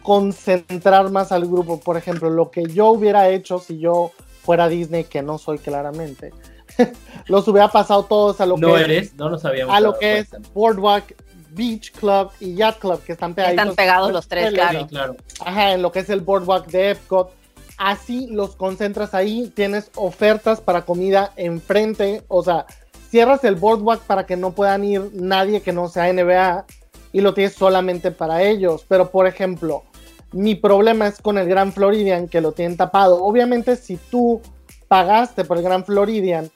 [0.03, 1.79] concentrar más al grupo.
[1.79, 4.11] Por ejemplo, lo que yo hubiera hecho si yo
[4.43, 6.31] fuera Disney, que no soy claramente,
[7.25, 10.19] los hubiera pasado todos a lo No que eres, no nos habíamos a lo que
[10.19, 10.29] es.
[10.53, 11.15] Boardwalk,
[11.49, 13.63] Beach Club y Yacht Club, que están pegaditos.
[13.63, 14.61] Están pegados los tres, hoteles.
[14.61, 14.79] claro.
[14.81, 15.15] Sí, claro.
[15.43, 17.33] Ajá, en lo que es el boardwalk de Epcot.
[17.79, 22.67] Así los concentras ahí, tienes ofertas para comida enfrente, o sea,
[23.11, 26.65] cierras el boardwalk para que no puedan ir nadie que no sea NBA
[27.11, 28.85] y lo tienes solamente para ellos.
[28.87, 29.83] Pero por ejemplo,
[30.31, 33.21] mi problema es con el Gran Floridian que lo tienen tapado.
[33.23, 34.41] Obviamente si tú
[34.87, 36.49] pagaste por el Gran Floridian,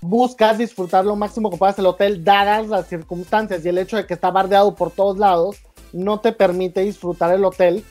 [0.00, 4.04] buscas disfrutar lo máximo que puedas el hotel dadas las circunstancias y el hecho de
[4.04, 5.58] que está bardeado por todos lados
[5.92, 7.84] no te permite disfrutar el hotel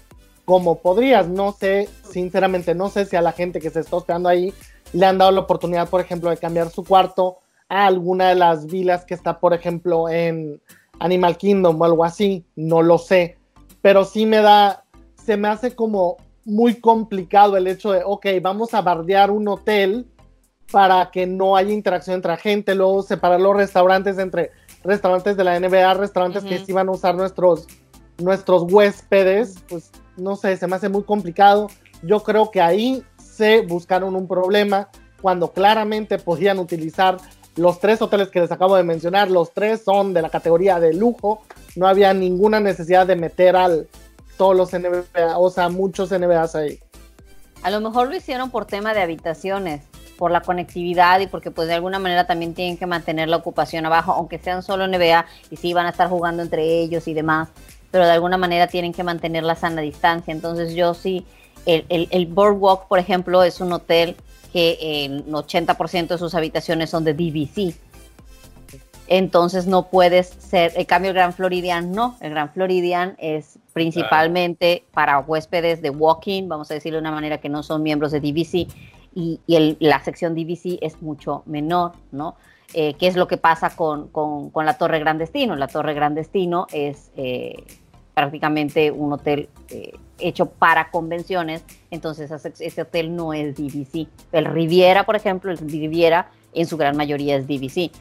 [0.43, 1.29] como podrías.
[1.29, 4.53] No sé, sinceramente, no sé si a la gente que se está hospedando ahí
[4.91, 7.37] le han dado la oportunidad, por ejemplo, de cambiar su cuarto
[7.69, 10.61] a alguna de las vilas que está, por ejemplo, en
[10.99, 13.37] Animal Kingdom o algo así, no lo sé,
[13.81, 18.73] pero sí me da, se me hace como muy complicado el hecho de, ok, vamos
[18.73, 20.07] a bardear un hotel
[20.71, 24.51] para que no haya interacción entre gente, luego separar los restaurantes entre
[24.83, 26.65] restaurantes de la NBA, restaurantes que Ujú.
[26.65, 27.67] sí van a usar nuestros,
[28.17, 31.67] nuestros huéspedes, pues no sé, se me hace muy complicado.
[32.01, 34.89] Yo creo que ahí se buscaron un problema
[35.21, 37.17] cuando claramente podían utilizar
[37.55, 40.93] los tres hoteles que les acabo de mencionar, los tres son de la categoría de
[40.93, 41.43] lujo,
[41.75, 43.87] no había ninguna necesidad de meter al
[44.37, 46.79] todos los NBA, o sea, muchos NBAs ahí.
[47.61, 49.83] A lo mejor lo hicieron por tema de habitaciones,
[50.17, 53.85] por la conectividad y porque pues de alguna manera también tienen que mantener la ocupación
[53.85, 57.49] abajo, aunque sean solo NBA y sí van a estar jugando entre ellos y demás,
[57.91, 60.31] pero de alguna manera tienen que mantener la sana distancia.
[60.31, 61.25] Entonces yo sí,
[61.65, 64.15] el, Boardwalk, por ejemplo, es un hotel
[64.53, 67.75] que el 80% de sus habitaciones son de DVC.
[69.07, 74.85] Entonces no puedes ser, en cambio el Gran Floridian no, el Gran Floridian es principalmente
[74.93, 78.21] para huéspedes de walking, vamos a decirlo de una manera que no son miembros de
[78.21, 78.67] DVC
[79.13, 82.35] y, y el- la sección DVC es mucho menor, ¿no?
[82.73, 85.55] Eh, ¿Qué es lo que pasa con, con- con la Torre Gran Destino?
[85.57, 87.55] La Torre Gran Destino es eh,
[88.13, 94.07] prácticamente un hotel eh, hecho para convenciones, entonces ese, hotel no es DVC.
[94.31, 97.91] El Riviera, por ejemplo, el Riviera en su gran mayoría es DVC.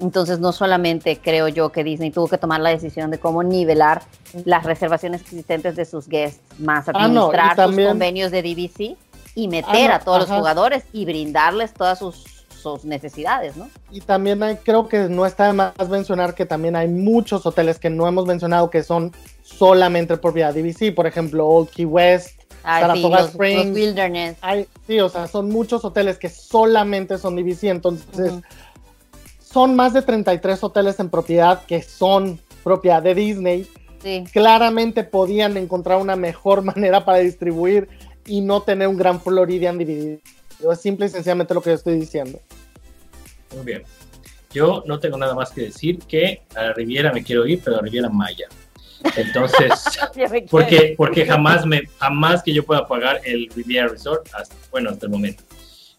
[0.00, 4.02] Entonces no solamente creo yo que Disney tuvo que tomar la decisión de cómo nivelar
[4.46, 8.96] las reservaciones existentes de sus guests, más Ah, no, administrar también- sus convenios de DVC
[9.34, 10.32] y meter Ah, no, a todos ajá.
[10.32, 12.24] los jugadores y brindarles todas sus,
[12.60, 13.68] sus necesidades, ¿no?
[13.90, 17.78] Y también hay, creo que no está de más mencionar que también hay muchos hoteles
[17.78, 22.46] que no hemos mencionado que son solamente propiedad DVC, por ejemplo, Old Key West, sí,
[22.62, 23.74] Saratoga los Springs.
[23.74, 24.36] Wilderness.
[24.40, 28.42] Hay, sí, o sea, son muchos hoteles que solamente son DVC, entonces Ujú.
[29.40, 33.68] son más de 33 hoteles en propiedad que son propiedad de Disney.
[34.02, 34.24] Sí.
[34.32, 37.88] Claramente podían encontrar una mejor manera para distribuir
[38.26, 40.20] y no tener un gran Floridian dividido.
[40.70, 42.40] Es simple y sencillamente lo que yo estoy diciendo.
[43.54, 43.82] Muy bien.
[44.52, 47.76] Yo no tengo nada más que decir que a la Riviera me quiero ir, pero
[47.76, 48.48] a la Riviera Maya.
[49.16, 49.70] Entonces,
[50.50, 55.06] porque, porque jamás, me, jamás que yo pueda pagar el Riviera Resort, hasta, bueno, hasta
[55.06, 55.42] el momento.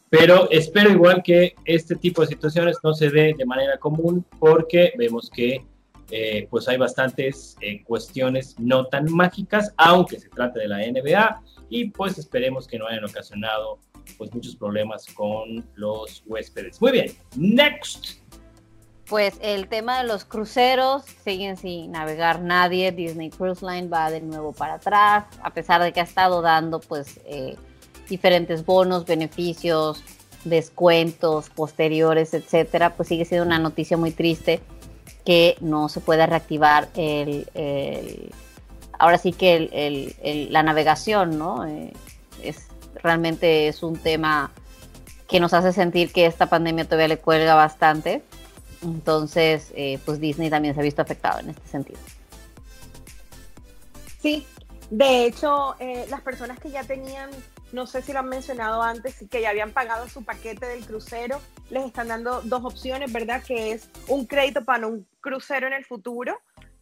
[0.09, 4.91] Pero espero igual que este tipo de situaciones no se dé de manera común porque
[4.97, 5.65] vemos que
[6.13, 11.41] eh, pues hay bastantes eh, cuestiones no tan mágicas, aunque se trate de la NBA,
[11.69, 13.79] y pues esperemos que no hayan ocasionado
[14.17, 16.81] pues muchos problemas con los huéspedes.
[16.81, 18.19] Muy bien, next.
[19.07, 22.91] Pues el tema de los cruceros siguen sin navegar nadie.
[22.93, 26.79] Disney Cruise Line va de nuevo para atrás, a pesar de que ha estado dando
[26.79, 27.57] pues eh,
[28.07, 30.01] diferentes bonos, beneficios,
[30.45, 32.95] descuentos posteriores, etcétera.
[32.95, 34.61] Pues sigue siendo una noticia muy triste
[35.25, 38.31] que no se pueda reactivar el,
[38.97, 41.65] ahora sí que el- la navegación, ¿no?
[41.67, 41.91] Eh,
[42.41, 42.67] es
[43.03, 44.51] realmente es un tema
[45.27, 48.23] que nos hace sentir que esta pandemia todavía le cuelga bastante.
[48.83, 51.99] Entonces, eh, pues Disney también se ha visto afectado en este sentido.
[54.19, 54.45] Sí,
[54.91, 57.29] de hecho, eh, las personas que ya tenían,
[57.71, 61.39] no sé si lo han mencionado antes, que ya habían pagado su paquete del crucero,
[61.69, 63.41] les están dando dos opciones, ¿verdad?
[63.41, 66.37] Que es un crédito para un crucero en el futuro,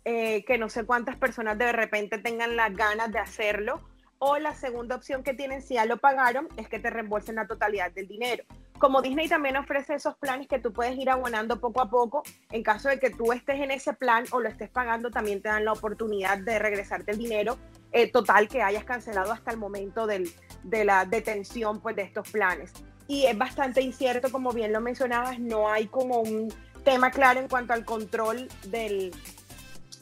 [0.05, 3.79] eh, que no sé cuántas personas de repente tengan las ganas de hacerlo.
[4.21, 7.47] O la segunda opción que tienen si ya lo pagaron es que te reembolsen la
[7.47, 8.43] totalidad del dinero.
[8.77, 12.63] Como Disney también ofrece esos planes que tú puedes ir abonando poco a poco, en
[12.63, 15.65] caso de que tú estés en ese plan o lo estés pagando, también te dan
[15.65, 17.57] la oportunidad de regresarte el dinero
[17.91, 20.29] eh, total que hayas cancelado hasta el momento del-
[20.63, 22.71] de la detención pues, de estos planes.
[23.07, 26.53] Y es bastante incierto, como bien lo mencionabas, no hay como un
[26.83, 29.11] tema claro en cuanto al control del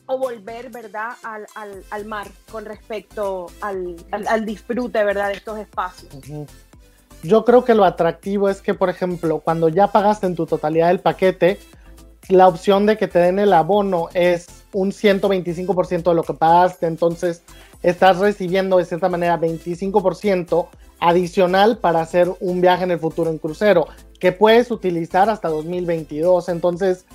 [0.07, 5.59] o volver, ¿verdad?, al, al, al mar con respecto al, al, disfrute, ¿verdad?, de estos
[5.59, 6.11] espacios.
[7.23, 10.91] Yo creo que lo atractivo es que, por ejemplo, cuando ya pagaste en tu totalidad
[10.91, 11.59] el paquete,
[12.29, 16.85] la opción de que te den el abono es un 125% de lo que pagaste,
[16.85, 17.41] entonces
[17.83, 20.67] estás recibiendo de cierta manera 25%
[20.99, 23.87] adicional para hacer un viaje en el futuro en crucero,
[24.19, 27.05] que puedes utilizar hasta 2022, entonces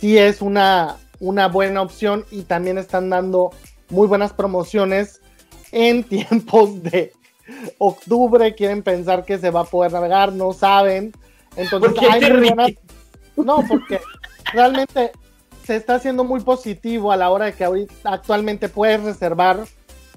[0.00, 3.50] sí es una, una buena opción y también están dando
[3.90, 5.20] muy buenas promociones
[5.72, 7.12] en tiempos de
[7.78, 11.12] octubre, quieren pensar que se va a poder navegar, no saben.
[11.56, 12.72] Entonces, ¿Por qué hay buenas-
[13.36, 14.00] No, porque
[14.52, 15.12] realmente
[15.64, 19.64] se está haciendo muy positivo a la hora de que ahorita actualmente puedes reservar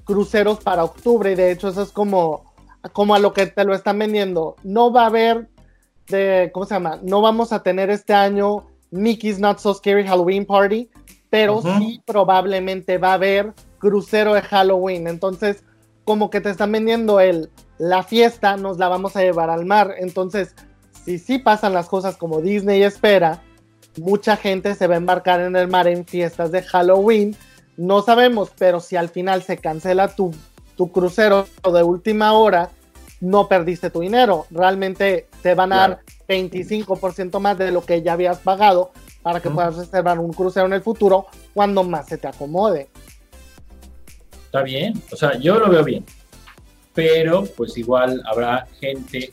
[0.04, 2.52] cruceros para octubre y de hecho eso es como,
[2.92, 4.56] como a lo que te lo están vendiendo.
[4.62, 5.48] No va a haber
[6.08, 6.98] de, ¿cómo se llama?
[7.02, 10.88] No vamos a tener este año Mickey's Not So Scary Halloween Party,
[11.30, 15.08] pero sí probablemente va a haber crucero de Halloween.
[15.08, 15.64] Entonces,
[16.04, 19.94] como que te están vendiendo el, la fiesta, nos la vamos a llevar al mar.
[19.98, 20.54] Entonces,
[21.04, 23.42] si sí pasan las cosas como Disney espera,
[23.98, 27.34] mucha gente se va a embarcar en el mar en fiestas de Halloween.
[27.76, 30.32] No sabemos, pero si al final se cancela tu,
[30.76, 32.70] tu crucero de última hora,
[33.20, 34.46] no perdiste tu dinero.
[34.50, 36.00] Realmente te van a dar
[36.32, 38.92] 25% más de lo que ya habías pagado
[39.22, 42.88] para que puedas reservar un crucero en el futuro cuando más se te acomode.
[44.44, 46.04] Está bien, o sea, yo lo veo bien.
[46.94, 49.30] Pero pues igual habrá gente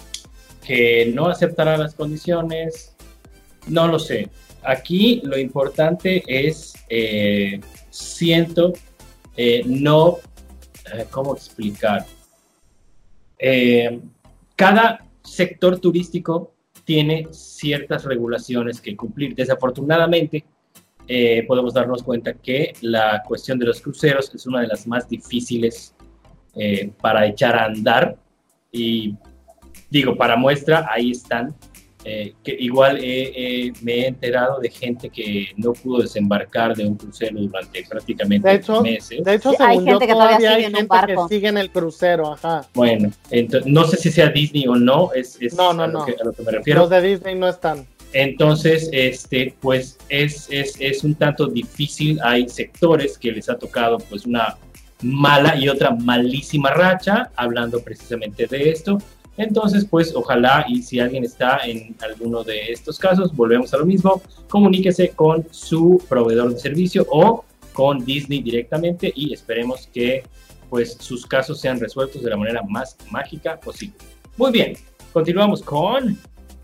[0.66, 2.96] que no aceptará las condiciones.
[3.68, 4.30] No lo sé.
[4.64, 7.60] Aquí lo importante es, eh,
[7.90, 8.74] siento,
[9.36, 10.20] eh, no,
[10.94, 12.06] eh, ¿cómo explicar?
[14.56, 16.52] Cada sector turístico
[16.90, 19.36] tiene ciertas regulaciones que cumplir.
[19.36, 20.44] Desafortunadamente,
[21.08, 25.08] eh, podemos darnos cuenta que la cuestión de los cruceros es una de las más
[25.08, 25.94] difíciles
[26.56, 28.18] eh, para echar a andar.
[28.72, 29.16] Y
[29.92, 31.54] digo, para muestra, ahí están.
[32.06, 36.96] Eh, que igual eh, me he enterado de gente que no pudo desembarcar de un
[36.96, 39.24] crucero durante prácticamente De hecho, meses.
[39.24, 40.90] de hecho Sí, hay según yo, gente que todavía todavía hay sigue en un gente
[41.08, 41.28] que barco.
[41.28, 42.68] sigue en el crucero, ajá.
[42.74, 46.00] Bueno, ento- no sé si sea Disney o no, es, es No, no, a, lo
[46.00, 46.06] no.
[46.06, 46.80] Que, a lo que me refiero.
[46.82, 47.86] Los de Disney no están.
[48.14, 52.20] Entonces, este, pues es, es, es un tanto difícil.
[52.24, 54.58] Hay sectores que les ha tocado pues una
[55.02, 58.98] mala y otra malísima racha, hablando precisamente de esto.
[59.40, 63.86] Entonces, pues ojalá y si alguien está en alguno de estos casos, volvemos a lo
[63.86, 70.24] mismo, comuníquese con su proveedor de servicio o con Disney directamente y esperemos que
[70.70, 73.96] pues sus casos sean resueltos de la manera más mágica posible.
[74.36, 74.74] Muy bien,
[75.14, 76.20] continuamos con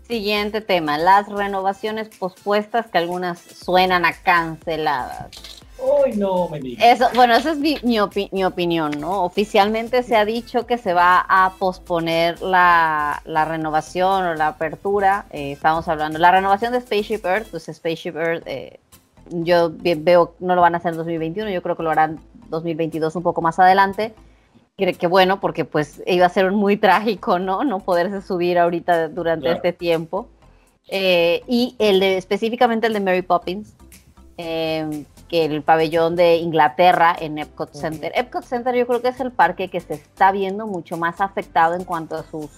[0.06, 5.30] Siguiente tema, las renovaciones pospuestas que algunas suenan a canceladas.
[5.88, 6.84] Hoy no me digas.
[6.84, 9.22] Eso, bueno, esa es mi, mi opi- mi opinión, ¿no?
[9.22, 15.26] Oficialmente se ha dicho que se va a posponer la, la renovación o la apertura.
[15.30, 18.80] eh, estamos hablando, la renovación de Spaceship Earth, pues Spaceship Earth, eh,
[19.30, 22.18] yo veo, no lo van a hacer en 2021, yo creo que lo harán
[22.48, 24.14] 2022 un poco más adelante.
[24.78, 27.64] Que, que bueno, porque pues iba a ser muy trágico, ¿no?
[27.64, 29.56] No poderse subir ahorita durante Claro.
[29.56, 30.28] este tiempo.
[30.88, 33.72] Eh, y el de, específicamente el de Mary Poppins,
[34.36, 38.12] eh, que el pabellón de Inglaterra en Epcot Center.
[38.14, 41.74] Epcot Center yo creo que es el parque que se está viendo mucho más afectado
[41.74, 42.50] en cuanto a sus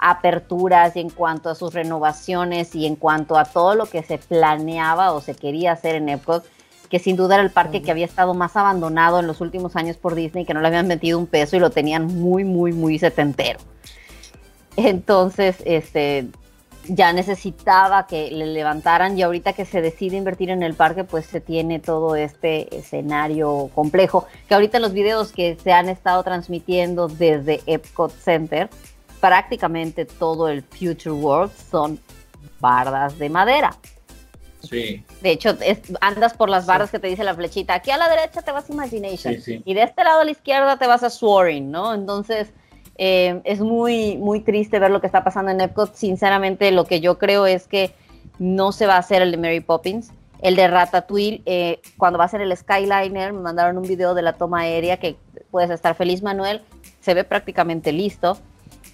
[0.00, 4.18] aperturas y en cuanto a sus renovaciones y en cuanto a todo lo que se
[4.18, 6.44] planeaba o se quería hacer en Epcot,
[6.88, 9.96] que sin duda era el parque que había estado más abandonado en los últimos años
[9.96, 12.98] por Disney, que no le habían metido un peso y lo tenían muy, muy, muy
[12.98, 13.58] setentero.
[14.76, 16.28] Entonces, este,
[16.88, 21.26] ya necesitaba que le levantaran y ahorita que se decide invertir en el parque, pues
[21.26, 27.08] se tiene todo este escenario complejo, que ahorita los videos que se han estado transmitiendo
[27.08, 28.70] desde Epcot Center,
[29.20, 32.00] prácticamente todo el Future World son
[32.60, 33.76] bardas de madera.
[34.60, 37.74] Sí, De hecho, es- andas por las barras que te dice la flechita.
[37.74, 39.34] Aquí a la derecha te vas a Imagination.
[39.34, 39.62] Sí, sí.
[39.64, 41.94] Y de este lado a la izquierda te vas a Soaring, ¿no?
[41.94, 42.48] Entonces,
[42.98, 45.94] eh, es muy, muy triste ver lo que está pasando en Epcot.
[45.94, 47.92] Sinceramente, lo que yo creo es que
[48.38, 50.10] no se va a hacer el de Mary Poppins.
[50.40, 54.22] El de Ratatouille, eh, cuando va a ser el Skyliner, me mandaron un video de
[54.22, 55.16] la toma aérea que
[55.50, 56.62] puedes estar feliz, Manuel.
[57.00, 58.38] Se ve prácticamente listo.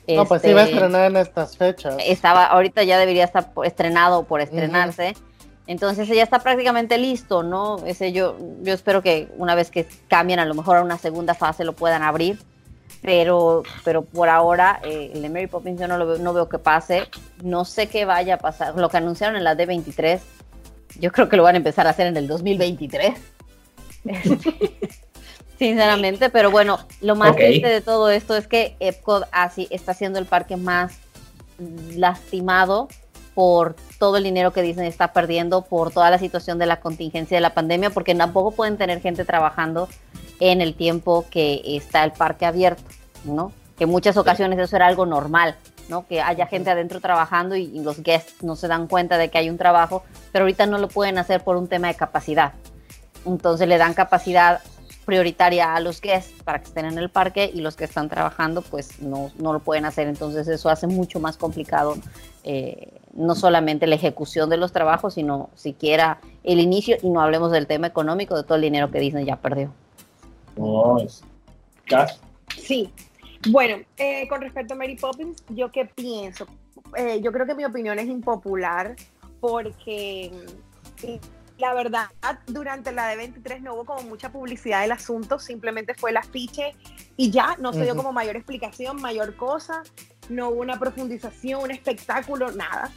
[0.07, 1.97] No, pues Este, iba a estrenar en estas fechas.
[2.07, 5.15] estaba, ahorita ya debería estar estrenado por estrenarse.
[5.67, 7.79] Entonces ya está prácticamente listo, ¿no?
[7.87, 11.35] Ese yo, yo espero que una vez que cambien a lo mejor a una segunda
[11.35, 12.39] fase lo puedan abrir.
[13.05, 16.49] Pero, pero por ahora, eh, el de Mary Poppins yo no, lo veo, no veo
[16.49, 17.07] que pase.
[17.43, 18.75] No sé qué vaya a pasar.
[18.77, 20.21] Lo que anunciaron en la D23,
[21.01, 23.15] yo creo que lo van a empezar a hacer en el 2023.
[25.59, 30.19] Sinceramente, pero bueno, lo más triste de todo esto es que Epcot así está siendo
[30.19, 30.99] el parque más
[31.95, 32.89] lastimado
[33.35, 37.37] por todo el dinero que Disney está perdiendo, por toda la situación de la contingencia
[37.37, 39.89] de la pandemia, porque tampoco pueden tener gente trabajando
[40.41, 42.83] en el tiempo que está el parque abierto,
[43.25, 43.53] ¿no?
[43.77, 45.57] Que en muchas ocasiones eso era algo normal,
[45.89, 46.07] ¿no?
[46.07, 49.39] Que haya gente adentro trabajando y, y los guests no se dan cuenta de que
[49.39, 52.53] hay un trabajo, pero ahorita no lo pueden hacer por un tema de capacidad.
[53.27, 54.61] Entonces le dan capacidad
[55.05, 58.63] prioritaria a los guests para que estén en el parque y los que están trabajando
[58.63, 60.09] pues no, no lo pueden hacer.
[60.09, 61.97] Entonces eso hace mucho más complicado
[62.43, 67.53] eh, no solamente la ejecución de los trabajos, sino siquiera el inicio y no hablemos
[67.53, 69.73] del tema económico, de todo el dinero que Disney ya perdió.
[71.87, 72.21] gas.
[72.57, 72.91] Sí.
[73.47, 76.47] Bueno, eh, con respecto a Mary Poppins, ¿yo qué pienso?
[76.97, 78.95] eh, yo creo que mi opinión es impopular
[79.41, 80.31] porque
[81.03, 81.15] mm,
[81.59, 82.07] la verdad,
[82.47, 86.75] durante la D23 no hubo como mucha publicidad del asunto, simplemente fue el afiche
[87.17, 89.83] y ya, no se dio como mayor explicación, mayor cosa,
[90.29, 92.91] no hubo una profundización, un espectáculo, nada.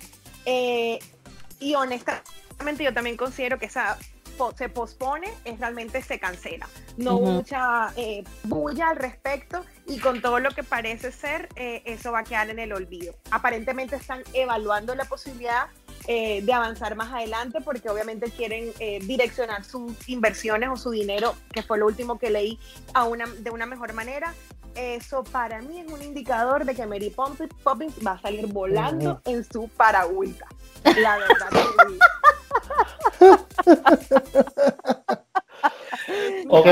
[0.45, 0.97] Eh,
[1.59, 3.97] y honestamente yo también considero que esa
[4.55, 6.67] se pospone, es realmente se cancela.
[6.97, 11.81] No hubo mucha eh, bulla al respecto y con todo lo que parece ser, eh,
[11.85, 13.15] eso va a quedar en el olvido.
[13.31, 15.67] Aparentemente están evaluando la posibilidad
[16.09, 21.35] eh, de avanzar más adelante porque obviamente quieren eh, direccionar sus inversiones o su dinero,
[21.51, 22.57] que fue lo último que leí,
[22.93, 24.33] a una, de una mejor manera.
[24.78, 29.19] Eso para mí es un indicador de que Mary Poppins, Poppins va a salir volando
[29.25, 30.45] en su paragüita.
[31.01, 31.97] La verdad que sí.
[36.49, 36.67] Ok.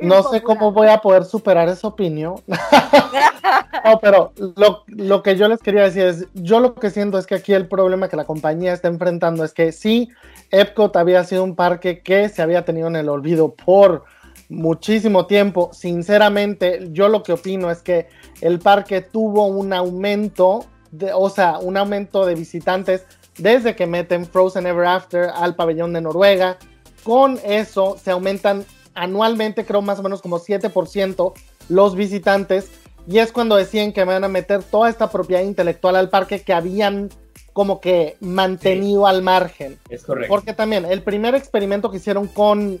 [0.00, 2.34] No sé cómo voy a poder superar esa opinión.
[3.84, 7.26] no, pero lo, lo que yo les quería decir es, yo lo que siento es
[7.26, 10.10] que aquí el problema que la compañía está enfrentando es que sí,
[10.50, 14.04] Epcot había sido un parque que se había tenido en el olvido por
[14.52, 15.70] muchísimo tiempo.
[15.72, 18.08] Sinceramente, yo lo que opino es que
[18.40, 23.04] el parque tuvo un aumento, de, o sea, un aumento de visitantes
[23.38, 26.58] desde que meten Frozen Ever After al pabellón de Noruega.
[27.02, 31.32] Con eso se aumentan anualmente, creo más o menos como 7%
[31.68, 32.70] los visitantes.
[33.08, 36.52] Y es cuando decían que van a meter toda esta propiedad intelectual al parque que
[36.52, 37.08] habían
[37.52, 39.78] como que mantenido al margen.
[39.88, 40.28] Es correcto.
[40.28, 42.80] Porque también el primer experimento que hicieron con,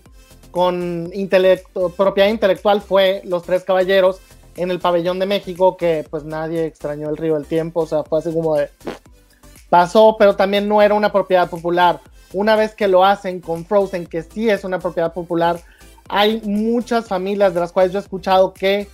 [0.52, 4.20] con intelecto- propiedad intelectual fue Los Tres Caballeros
[4.54, 8.04] en el pabellón de México, que pues nadie extrañó el río del tiempo, o sea,
[8.04, 8.68] fue así como de...
[9.68, 12.00] Pasó, pero también no era una propiedad popular.
[12.34, 15.58] Una vez que lo hacen con Frozen, que sí es una propiedad popular,
[16.08, 18.88] hay muchas familias de las cuales yo he escuchado que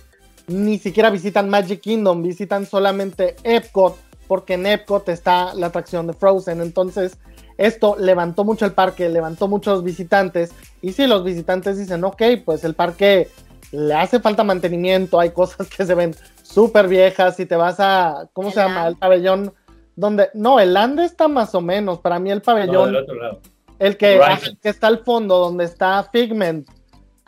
[0.47, 3.97] ni siquiera visitan Magic Kingdom, visitan solamente Epcot,
[4.27, 6.61] porque en Epcot está la atracción de Frozen.
[6.61, 7.17] Entonces,
[7.59, 10.51] esto levantó mucho el parque, levantó muchos visitantes.
[10.81, 13.27] Y si los visitantes dicen, ok, pues el parque
[13.71, 17.35] le hace falta mantenimiento, hay cosas que se ven súper viejas.
[17.35, 18.75] Si te vas a, ¿cómo El se llama?
[18.75, 18.87] Land.
[18.87, 19.53] El pabellón,
[19.95, 21.99] donde, no, el Land está más o menos.
[21.99, 23.41] Para mí el No, pabellón, del otro lado.
[23.77, 24.47] el que, Horizons.
[24.47, 26.67] el que está al fondo, donde está Figment,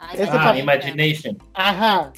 [0.03, 1.37] Ay, Ese Ah, Imagination.
[1.53, 2.11] Ajá,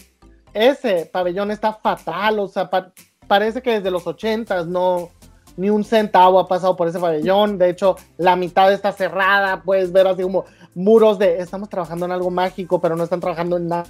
[0.54, 2.94] ese pabellón está fatal, o sea, pa-
[3.28, 5.10] parece que desde los ochentas no,
[5.58, 9.92] ni un centavo ha pasado por ese pabellón, de hecho, la mitad está cerrada, puedes
[9.92, 10.46] ver así como
[10.76, 13.86] muros de, estamos trabajando en algo mágico, pero no están trabajando en nada,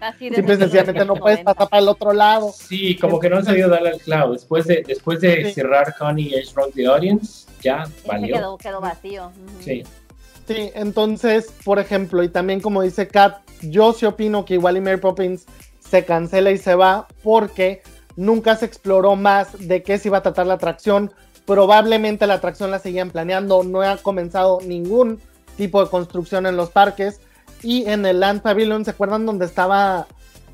[0.00, 1.44] Así simple y sencillamente no puedes 1990.
[1.54, 2.52] pasar para el otro lado.
[2.52, 4.32] Sí, como que no han sabido darle al clavo.
[4.34, 5.52] Después de, después de Sí.
[5.54, 8.36] cerrar Connie Edge Rock the Audience, ya valió.
[8.36, 9.30] quedó, quedó vacío.
[9.60, 9.82] Sí.
[10.46, 14.80] Sí, entonces, por ejemplo, y también como dice Kat, yo sí opino que igual y
[14.80, 15.46] Mary Poppins
[15.80, 17.82] se cancela y se va porque
[18.16, 21.12] nunca se exploró más de qué se iba a tratar la atracción.
[21.44, 25.20] Probablemente la atracción la seguían planeando, no ha comenzado ningún
[25.56, 27.20] tipo de construcción en los parques.
[27.62, 30.06] Y en el Land Pavilion, ¿se acuerdan donde estaba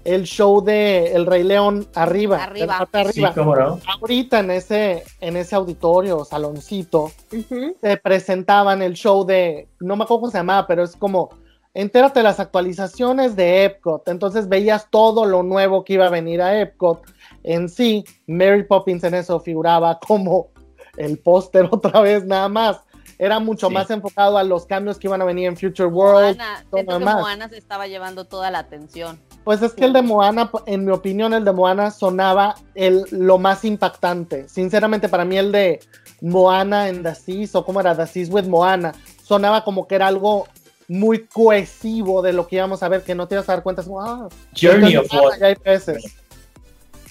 [0.05, 2.43] el show de El Rey León arriba?
[2.45, 2.79] Arriba.
[2.79, 3.33] parte Sí, arriba.
[3.35, 3.81] cómo no.
[4.01, 7.77] Ahorita en ese, en ese auditorio, saloncito, Ujú.
[7.81, 11.31] te presentaban el show de, no me acuerdo cómo se llamaba, pero es como,
[11.75, 14.07] entérate de las actualizaciones de Epcot.
[14.09, 17.01] Entonces veías todo lo nuevo que iba a venir a Epcot.
[17.45, 20.49] En sí, Mary Poppins en eso figuraba como
[20.97, 22.81] el póster otra vez nada más.
[23.19, 23.75] Era mucho Sí.
[23.75, 26.37] más enfocado a los cambios que iban a venir en Future World.
[26.39, 27.05] Moana, siento que.
[27.05, 29.21] Moana se estaba llevando toda la atención.
[29.45, 33.39] Pues es que el de Moana, en mi opinión, el de Moana sonaba el, lo
[33.39, 34.49] más impactante.
[34.49, 35.81] Sinceramente, para mí el de
[36.21, 40.09] Moana en The Seas, o como era The Seas with Moana, sonaba como que era
[40.09, 40.47] algo
[40.89, 43.83] muy cohesivo de lo que íbamos a ver, que no te ibas a dar cuenta.
[43.83, 44.29] es como, ah,
[44.61, 45.41] Journey of entonces, Water.
[45.41, 46.17] ya hay peces.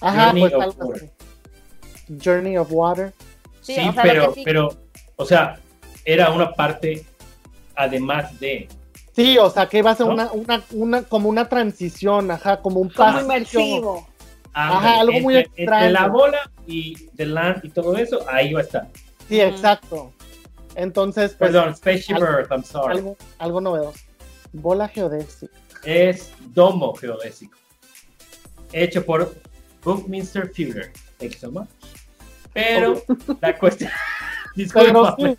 [0.02, 1.04] Ajá, Journey pues of algo Water.
[1.04, 2.18] así.
[2.24, 3.14] Journey of Water.
[3.62, 4.70] Sí, Sí, o sea, lo pero, sí- pero,
[5.16, 5.60] o sea,
[6.06, 7.06] era una parte
[7.76, 8.68] además de.
[9.16, 10.14] Sí, o sea, que iba a ser ¿No?
[10.14, 13.22] una, una, una, como una transición, ajá, como un Como paso.
[13.22, 14.08] inmersivo.
[14.54, 15.90] Ándale, algo muy entre, entre extraño.
[15.92, 18.88] la bola y The Land y todo eso, ahí va a estar.
[19.30, 20.12] Sí, exacto.
[20.76, 22.98] Entonces, pues, Perdón, Spaceship algo- Earth, I'm sorry.
[22.98, 24.00] algo, algo novedoso.
[24.54, 25.54] Bola geodésica.
[25.86, 27.58] Es domo geodésico.
[28.74, 29.34] Hecho por
[29.84, 30.92] Buckminster Fuller.
[31.18, 31.70] Thank you so much.
[32.54, 33.02] Pero
[33.42, 33.92] la cuestión.
[34.56, 35.16] Disculpa.
[35.18, 35.38] sí.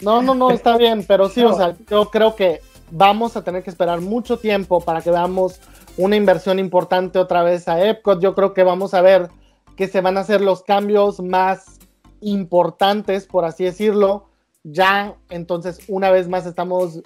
[0.00, 2.60] No, no, no, está bien, pero sí, o sea, yo creo que
[2.90, 5.60] vamos a tener que esperar mucho tiempo para que veamos
[5.96, 8.20] una inversión importante otra vez a Epcot.
[8.20, 9.30] Yo creo que vamos a ver
[9.74, 11.78] que se van a hacer los cambios más
[12.20, 14.28] importantes, por así decirlo.
[14.64, 17.00] Ya, entonces, una vez más estamos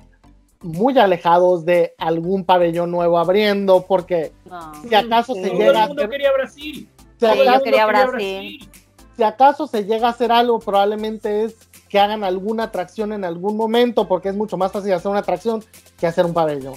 [0.63, 4.73] muy alejados de algún pabellón nuevo abriendo, porque No.
[4.87, 5.49] si acaso se Sí.
[5.51, 6.75] Todo llega el a mundo hacer, quería Brasil.
[6.75, 8.71] si Todo el yo acaso- quería Brasil.
[9.17, 11.57] si acaso se llega a hacer algo, probablemente es
[11.89, 15.65] que hagan alguna atracción en algún momento, porque es mucho más fácil hacer una atracción
[15.99, 16.75] que hacer un pabellón,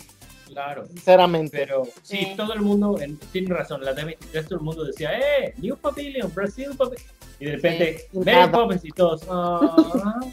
[0.48, 0.86] Claro.
[0.88, 1.58] sinceramente.
[1.58, 2.34] Pero sí, Sí.
[2.38, 5.54] todo el mundo, en- tiene razón, la D23 todo el mundo decía, ¡eh!
[5.58, 7.08] New Pavilion, Brasil Pavilion.
[7.40, 8.20] Y de repente, Sí.
[8.20, 8.52] Mary.
[8.52, 9.60] Poppins y todos, "Ah,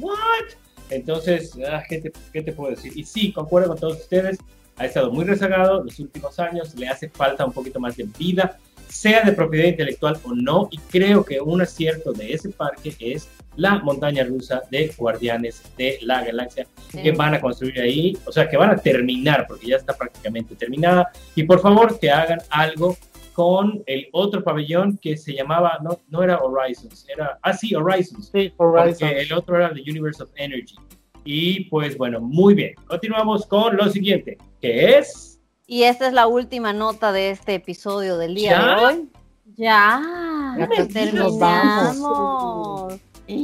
[0.00, 0.16] ¿what?
[0.90, 2.92] Entonces, ah, ¿qué, te, qué te puedo decir?
[2.96, 4.38] Y sí, concuerdo con todos ustedes,
[4.76, 8.58] ha estado muy rezagado los últimos años, le hace falta un poquito más de vida,
[8.88, 13.28] sea de propiedad intelectual o no, y creo que un acierto de ese parque es
[13.56, 17.02] la montaña rusa de Guardianes de la Galaxia Sí.
[17.02, 20.54] que van a construir ahí, o sea, que van a terminar, porque ya está prácticamente
[20.54, 21.10] terminada.
[21.34, 22.96] Y por favor, que hagan algo
[23.36, 28.30] con el otro pabellón que se llamaba, no, no era Horizons, era, ah, sí, Horizons,
[28.32, 30.74] Sí, porque el otro era The Universe of Energy.
[31.22, 32.74] Y pues bueno, muy bien.
[32.86, 38.16] Continuamos con lo siguiente, que es, Y esta es la última nota de este episodio
[38.16, 38.64] del día ¿Ya?
[38.64, 39.08] de hoy.
[39.58, 41.38] Ya, Ya terminamos.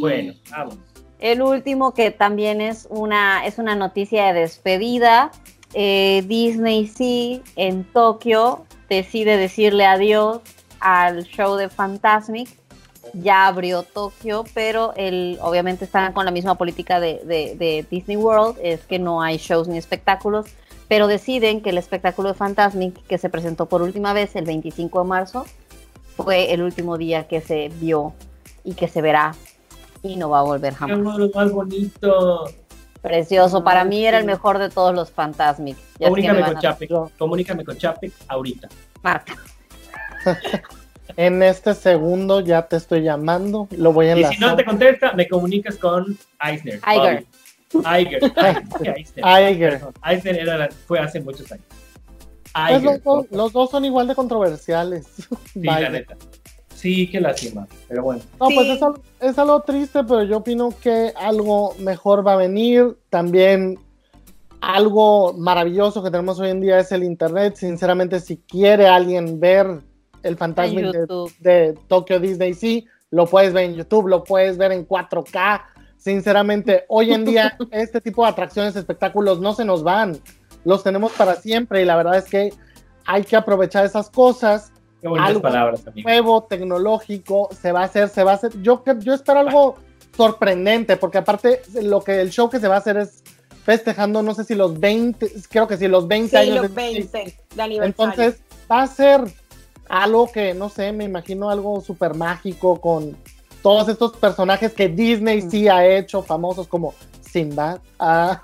[0.00, 0.78] bueno, vamos.
[1.18, 5.32] El último que también es una, es una noticia de despedida.
[5.74, 8.64] Eh, Disney sí en Tokio
[8.94, 10.40] decide decirle adiós
[10.80, 12.48] al show de Fantasmic.
[13.14, 18.80] Ya abrió Tokio, pero el, obviamente están con la misma política de, Disney World, es
[18.84, 20.46] que no hay shows ni espectáculos,
[20.88, 25.02] pero deciden que el espectáculo de Fantasmic, que se presentó por última vez el 25
[25.02, 25.44] de marzo,
[26.16, 28.14] fue el último día que se vio
[28.64, 29.34] y que se verá
[30.02, 31.18] y no va a volver jamás.
[31.18, 32.54] los más bonitos.
[33.02, 35.76] Precioso, para Ay, mí era el mejor de todos los Fantasmic.
[35.98, 38.68] Ya es que me Comunícame con a- Chapek, comunícame con Chapek ahorita.
[39.02, 39.34] Marca.
[41.16, 45.12] En este segundo ya te estoy llamando, lo voy a Y si no te contesta,
[45.12, 46.80] me comunicas con Eisner.
[46.90, 47.26] Iger.
[47.74, 48.22] Iger.
[48.96, 49.52] Eisner.
[49.52, 49.80] Iger.
[50.06, 51.66] Eisner era la- fue hace muchos años.
[52.54, 55.06] Pues los, dos, los son igual de controversiales.
[55.52, 56.16] Sí, la neta.
[56.82, 57.68] Sí, qué lástima.
[57.88, 58.22] Pero bueno.
[58.40, 58.72] No, pues Sí.
[58.72, 62.96] es algo, es algo triste, pero yo opino que algo mejor va a venir.
[63.08, 63.78] También
[64.60, 67.54] algo maravilloso que tenemos hoy en día es el Internet.
[67.54, 69.80] Sinceramente, si quiere alguien ver
[70.24, 71.06] el fantasma de,
[71.38, 75.62] de Tokyo Disney Sea, lo puedes ver en YouTube, lo puedes ver en 4K.
[75.98, 80.18] Sinceramente, hoy en día este tipo de atracciones, espectáculos no se nos van.
[80.64, 82.52] Los tenemos para siempre y la verdad es que
[83.06, 84.72] hay que aprovechar esas cosas
[85.02, 86.08] Qué bonitas Algo palabras, amigo.
[86.08, 88.52] nuevo, tecnológico, se va a hacer, se va a hacer.
[88.62, 89.74] Yo, yo espero algo
[90.16, 93.24] sorprendente, porque aparte lo que el show que se va a hacer es
[93.64, 96.62] festejando, no sé si los 20, creo que sí, los 20 Sí, años.
[96.62, 97.82] los de- 20 de aniversario.
[97.84, 98.40] Entonces
[98.70, 99.22] va a ser
[99.88, 103.16] algo que, no sé, me imagino algo súper mágico con
[103.60, 107.80] todos estos personajes que Disney sí ha hecho, famosos como Sinbad.
[107.98, 108.40] Ah,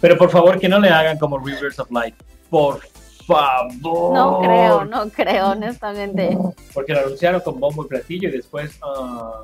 [0.00, 2.14] Pero por favor, que no le hagan como Rivers of Light.
[2.50, 2.80] Por
[3.26, 4.14] favor.
[4.14, 6.36] No creo, no creo, honestamente.
[6.72, 8.78] Porque lo anunciaron con bombo y platillo y después.
[8.82, 9.42] ah,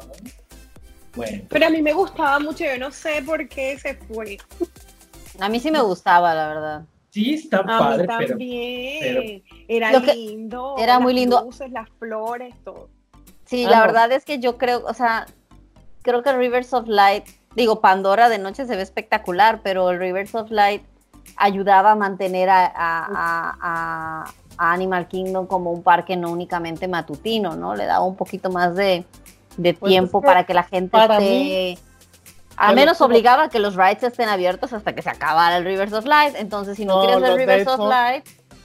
[1.14, 1.42] bueno.
[1.48, 4.38] Pero a mí me gustaba mucho, yo no sé por qué se fue.
[5.40, 6.82] A mí sí me gustaba, la verdad.
[7.10, 8.28] Sí, está A padre, mí pero.
[8.30, 8.98] también.
[9.00, 9.22] pero-
[9.68, 10.74] era lindo.
[10.78, 11.42] era muy las lindo.
[11.44, 12.88] luces, las flores, todo.
[13.44, 13.82] Sí, Ah, la no.
[13.86, 15.26] verdad es que yo creo, o sea,
[16.00, 17.24] creo que el Rivers of Light,
[17.54, 20.82] digo, Pandora de noche se ve espectacular, pero el Rivers of Light
[21.36, 24.24] ayudaba a mantener a, a- a- a-
[24.58, 27.74] a Animal Kingdom como un parque no únicamente matutino, ¿no?
[27.74, 29.04] Le daba un poquito más de,
[29.56, 31.18] de Pues tiempo es que para que la gente esté...
[31.20, 31.78] mí-
[32.56, 35.92] al menos obligaba a que los rides estén abiertos hasta que se acabara el Rivers
[35.94, 36.34] of Light.
[36.36, 38.24] Entonces, si no, No, quieres de Rivers of Light,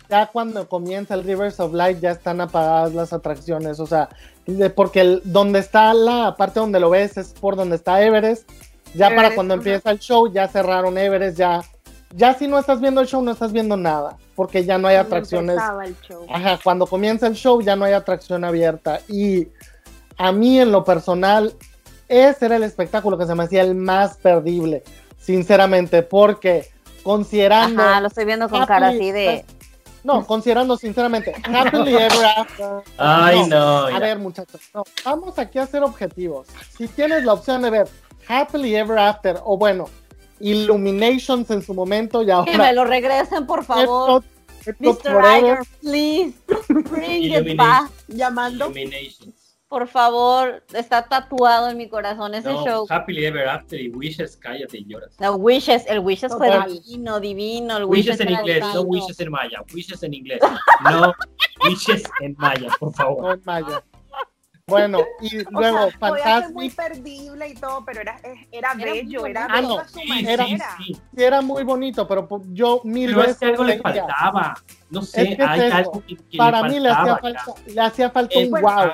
[0.09, 4.09] ya cuando comienza el Rivers of Light ya están apagadas las atracciones, o sea,
[4.75, 8.49] porque el, donde está la parte donde lo ves es por donde está Everest.
[8.93, 11.61] Ya para cuando empieza el show ya cerraron Everest, ya
[12.15, 14.95] ya si no estás viendo el show no estás viendo nada, porque ya no hay
[14.95, 15.55] Cuando atracciones.
[15.55, 16.25] empezaba el show.
[16.29, 19.01] Ajá, cuando comienza el show ya no hay atracción abierta.
[19.07, 19.47] Y
[20.17, 21.53] a mí en lo personal,
[22.07, 24.83] ese era el espectáculo que se me hacía el más perdible,
[25.19, 26.69] sinceramente, porque
[27.03, 27.81] considerando...
[27.81, 29.45] ajá, lo estoy viendo con Happy- cara así de...
[30.03, 32.67] No, considerando sinceramente, Happily Ever After.
[32.97, 33.85] Ay, no.
[33.87, 33.99] A ya.
[33.99, 36.47] ver, muchachos, no, vamos aquí a ser objetivos.
[36.77, 37.89] Si tienes la opción de ver
[38.29, 39.89] Happily Ever After, o bueno,
[40.39, 44.23] Illuminations en su momento y Que me ahora lo regresen, por favor.
[44.79, 45.23] Mr.
[45.39, 46.33] Iger, please,
[46.89, 47.89] bring it back.
[48.07, 48.65] Llamando.
[48.65, 49.33] Illuminations.
[49.69, 52.85] Por favor, está tatuado en mi corazón ese No, show.
[52.89, 55.11] Happily Ever After y Wishes, cállate y lloras.
[55.19, 56.71] No, Wishes, el Wishes fue Total.
[56.71, 57.75] divino, divino.
[57.75, 58.81] El Wishes en era inglés, no.
[58.83, 59.61] Wishes en maya.
[59.73, 60.39] Wishes en inglés.
[60.85, 61.13] No
[61.65, 63.33] Wishes en maya, por no favor.
[63.33, 63.83] en Maya.
[64.67, 68.73] Bueno, y O luego sea, podía ser muy perdible y todo, pero era, es- era,
[68.73, 70.45] bello, era bello Ah, a su Sí, manera.
[70.45, 70.93] sí, sí.
[71.15, 74.53] sí era muy bonito, pero yo mil Pero es veces que algo le faltaba.
[74.89, 75.75] No sé, Es que es hay eso.
[75.75, 78.91] algo que, que Para le mí le hacía falta, le hacía falta un bueno, wow.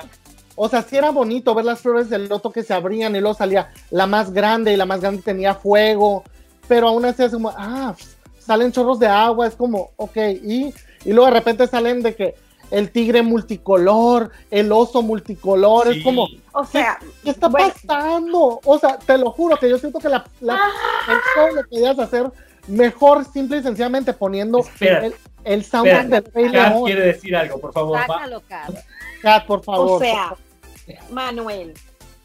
[0.56, 3.34] O sea, sí era bonito ver las flores del loto que se abrían y luego
[3.34, 6.22] salía la más grande y la más grande tenía fuego,
[6.68, 7.96] pero aún así es como, ah,
[8.38, 10.72] salen chorros de agua, es como, ok, y,
[11.04, 12.34] y luego de repente salen de que
[12.74, 15.98] el tigre multicolor, el oso multicolor, Sí.
[15.98, 18.60] es como, O sea, ¿qué está bueno, pasando?
[18.64, 20.70] O sea, te lo juro que yo siento que la, la-
[21.08, 22.30] el show lo podías hacer
[22.66, 25.14] mejor, simple y sencillamente poniendo Espera, el,
[25.44, 26.84] el soundtrack del Rey Kat León.
[26.84, 27.98] quiere decir algo, por favor.
[28.00, 28.74] Sácalo, Kat.
[29.22, 29.90] Kat, por favor.
[29.90, 30.34] o sea,
[31.10, 31.74] Manuel,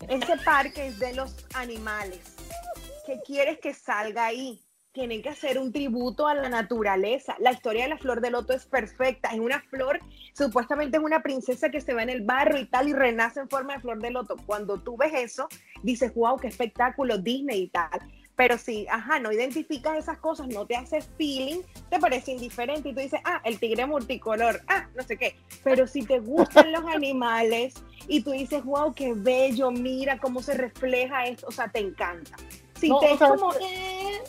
[0.07, 2.21] ese parque es de los animales.
[3.05, 4.59] ¿Qué quieres que salga ahí?
[4.99, 7.33] Tienen que hacer un tributo a la naturaleza.
[7.39, 9.29] La historia de la flor de loto es perfecta.
[9.29, 10.01] Es una flor,
[10.33, 13.47] supuestamente es una princesa que se va en el barro y tal y renace en
[13.47, 14.35] forma de flor de loto.
[14.45, 15.47] Cuando tú ves eso,
[15.83, 17.97] dices, wow, qué espectáculo, Disney y tal.
[18.35, 22.93] Pero si, ajá, no identificas esas cosas, no te haces feeling, te parece indiferente y
[22.93, 25.37] tú dices, ah, el tigre multicolor, ah, no sé qué.
[25.63, 27.75] Pero si te gustan los animales
[28.09, 32.35] y tú dices, wow, qué bello, mira cómo se refleja esto, o sea, te encanta.
[32.77, 34.21] Si No, te es como, eh,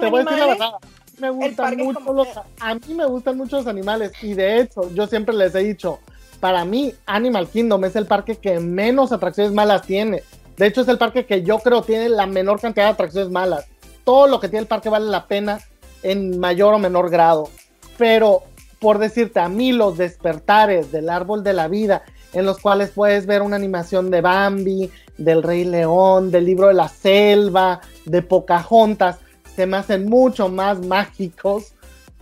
[0.00, 0.70] te voy a decir la verdad.
[1.18, 4.90] Me gustan mucho los, que- a mí me gustan mucho los animales y de hecho
[4.94, 5.98] yo siempre les he dicho,
[6.40, 10.22] para mí Animal Kingdom es el parque que menos atracciones malas tiene.
[10.58, 13.66] De hecho es el parque que yo creo tiene la menor cantidad de atracciones malas.
[14.04, 15.60] Todo lo que tiene el parque vale la pena
[16.02, 17.48] en mayor o menor grado.
[17.96, 18.42] Pero
[18.78, 22.02] por decirte, a mí los despertares del árbol de la vida
[22.34, 26.74] en los cuales puedes ver una animación de Bambi, del Rey León, del libro de
[26.74, 29.16] la selva, de Pocahontas,
[29.56, 31.72] se me hacen mucho más mágicos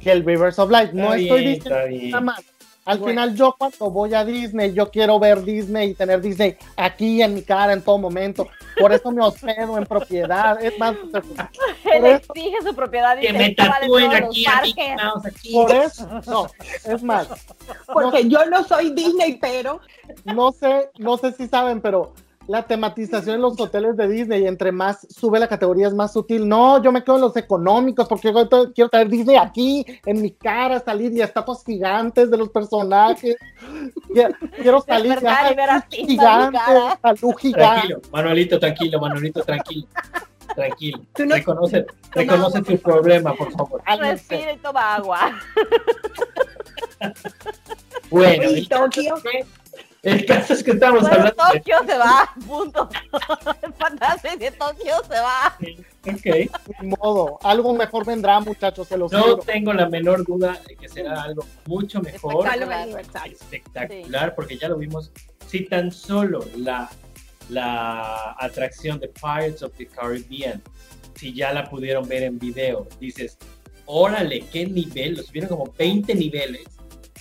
[0.01, 0.93] que el Rivers of Light.
[0.93, 1.79] No estoy diciendo
[2.11, 2.43] nada más.
[2.87, 3.13] Al Bueno.
[3.13, 7.33] final yo cuando voy a Disney, yo quiero ver Disney y tener Disney aquí en
[7.33, 8.47] mi cara en todo momento.
[8.79, 10.63] Por eso me hospedo en propiedad.
[10.63, 10.95] Es más,
[11.95, 15.03] Él exige su propiedad Que me tatúen aquí a Mickey parques.
[15.03, 15.53] Mouse aquí.
[15.55, 16.47] por eso, no,
[16.85, 17.27] es más,
[17.91, 19.81] porque yo no soy Disney, pero
[20.27, 22.13] no sé, no sé si saben, pero
[22.47, 26.47] la tematización en los hoteles de Disney, entre más sube la categoría, es más sutil.
[26.49, 30.31] No, yo me quedo en los económicos porque yo quiero traer Disney aquí, en mi
[30.31, 33.37] cara, salir y estatuas gigantes de los personajes.
[34.61, 35.19] Quiero, salir
[35.91, 36.59] y gigante,
[37.03, 37.89] salud gigante.
[37.89, 39.87] Tranquilo, Manuelito, tranquilo, Manuelito, tranquilo.
[40.55, 41.01] Tranquilo.
[41.15, 43.83] Tú no- reconoce reconoce tu problema, por favor.
[43.99, 45.33] Respira y toma agua.
[48.11, 49.15] Bueno, y Tokio,
[50.05, 51.59] el caso es que estamos Bueno, hablando de...
[51.61, 52.89] Tokio se va, punto.
[53.63, 55.57] El fantasma de Tokio se va.
[56.07, 56.51] Ok.
[56.83, 59.37] Ni modo, algo mejor vendrá, muchachos, se los No juro.
[59.39, 63.37] tengo la menor duda de que será algo mucho mejor, aniversario.
[63.37, 65.11] espectacular, porque ya lo vimos.
[65.47, 66.91] Si tan solo la,
[67.49, 70.63] la atracción de Pirates of the Caribbean,
[71.15, 73.39] si ya la pudieron ver en video, dices,
[73.87, 76.65] órale, qué nivel, los vieron como 20 niveles.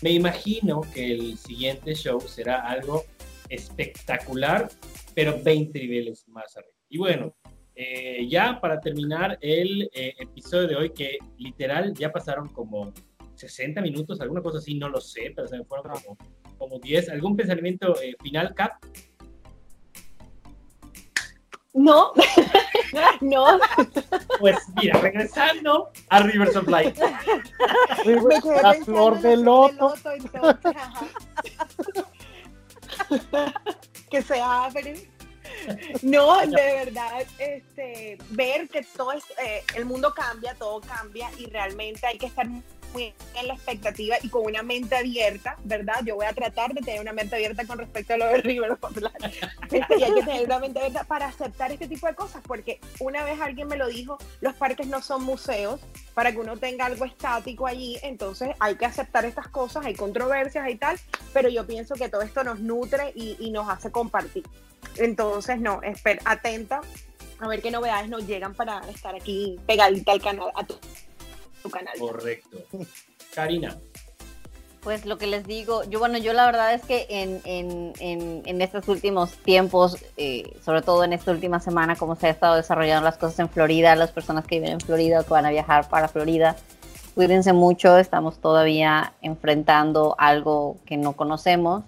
[0.04, 3.06] Me imagino que el siguiente show será algo
[3.48, 4.68] espectacular,
[5.16, 6.74] pero 20 niveles más arriba.
[6.90, 7.34] Y bueno,
[7.74, 12.92] eh, ya para terminar el eh, episodio de hoy, que literal ya pasaron como
[13.36, 16.18] 60 minutos, alguna cosa así, no lo sé, pero se me fueron como,
[16.58, 17.08] como 10.
[17.08, 18.74] ¿Algún pensamiento eh, final, Cap?
[21.74, 22.12] no,
[23.22, 23.60] no,
[24.40, 26.98] Pues mira, regresando a Rivers of Light.
[26.98, 29.96] La flor de la loto.
[29.96, 31.08] flor de loto, entonces, ajá.
[34.10, 35.14] que se abren.
[36.02, 41.46] No, de verdad, este, ver que todo es- eh, el mundo cambia, todo cambia y
[41.46, 42.48] realmente hay que estar
[42.94, 45.96] muy en la expectativa y con una mente abierta, ¿verdad?
[46.06, 48.78] Yo voy a tratar de tener una mente abierta con respecto a lo de River.
[49.72, 52.80] Este, y hay que tener una mente abierta para aceptar este tipo de cosas, porque
[53.00, 55.82] una vez alguien me lo dijo, los parques no son museos,
[56.14, 60.70] para que uno tenga algo estático allí, entonces hay que aceptar estas cosas, hay controversias
[60.70, 61.00] y tal,
[61.34, 64.44] pero yo pienso que todo esto nos nutre y, nos hace compartir.
[64.98, 66.82] Entonces, no, esper, atenta
[67.40, 70.76] a ver qué novedades nos llegan para estar aquí pegadita al canal, a tu,
[71.64, 71.98] tu canal.
[71.98, 72.58] Correcto.
[73.34, 73.78] Karina.
[74.82, 78.42] Pues lo que les digo, yo bueno, yo la verdad es que en, en, en,
[78.46, 82.58] en estos últimos tiempos, eh, sobre todo en esta última semana, como se ha estado
[82.58, 85.52] desarrollando las cosas en Florida, las personas que viven en Florida o que van a
[85.52, 86.58] viajar para Florida,
[87.16, 91.86] cuídense mucho, estamos todavía enfrentando algo que no conocemos,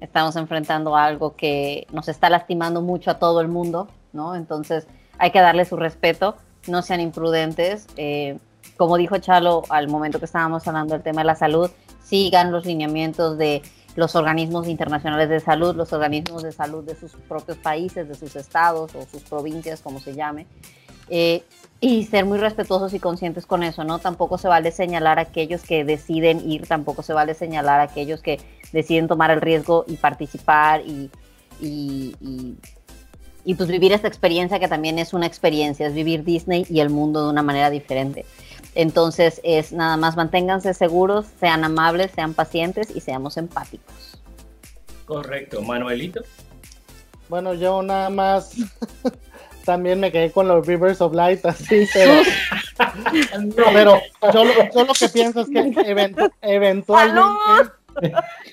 [0.00, 4.34] estamos enfrentando algo que nos está lastimando mucho a todo el mundo, ¿no?
[4.34, 7.86] Entonces hay que darle su respeto, no sean imprudentes.
[7.96, 8.36] eh,
[8.76, 11.70] como dijo Chalo al momento que estábamos hablando del tema de la salud,
[12.02, 13.62] sigan los lineamientos de
[13.96, 18.34] los organismos internacionales de salud, los organismos de salud de sus propios países, de sus
[18.36, 20.46] estados o sus provincias, como se llame.
[21.08, 21.44] Eh,
[21.80, 23.98] y ser muy respetuosos y conscientes con eso, ¿no?
[23.98, 28.22] Tampoco se vale señalar a aquellos que deciden ir, tampoco se vale señalar a aquellos
[28.22, 28.40] que
[28.72, 31.10] deciden tomar el riesgo y participar y,
[31.60, 32.56] y, y,
[33.44, 36.88] y pues vivir esta experiencia que también es una experiencia, es vivir Disney y el
[36.88, 38.24] mundo de una manera diferente.
[38.74, 44.20] Entonces es nada más manténganse seguros, sean amables, sean pacientes y seamos empáticos.
[45.06, 46.22] Correcto, Manuelito.
[47.28, 48.54] Bueno, yo nada más
[49.64, 52.12] también me quedé con los Rivers of Light, así, pero,
[53.40, 54.00] no, pero
[54.32, 57.72] yo, lo- yo lo que pienso es que event- eventualmente,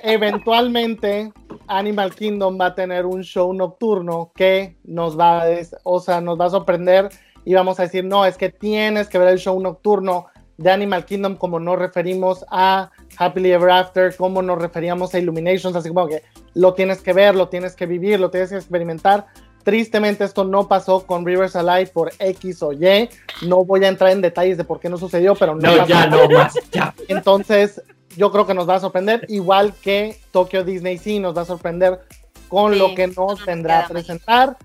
[0.03, 1.31] eventualmente
[1.67, 5.47] Animal Kingdom va a tener un show nocturno que nos va a,
[5.83, 7.09] o sea, nos va a sorprender
[7.45, 10.27] y vamos a decir, no, es que tienes que ver el show nocturno
[10.57, 15.75] de Animal Kingdom como nos referimos a Happily Ever After, como nos referíamos a Illuminations,
[15.75, 16.21] así como que
[16.53, 19.25] lo tienes que ver, lo tienes que vivir, lo tienes que experimentar.
[19.63, 23.09] Tristemente esto no pasó con Rivers Alive por X o Y.
[23.43, 26.07] No voy a entrar en detalles de por qué no sucedió, pero no, No, ya
[26.07, 26.93] no más, ya.
[27.07, 27.81] Entonces
[28.17, 31.45] yo creo que nos va a sorprender, igual que Tokyo Disney sí nos va a
[31.45, 32.01] sorprender
[32.49, 34.57] con Sí, lo que nos tendrá a presentar.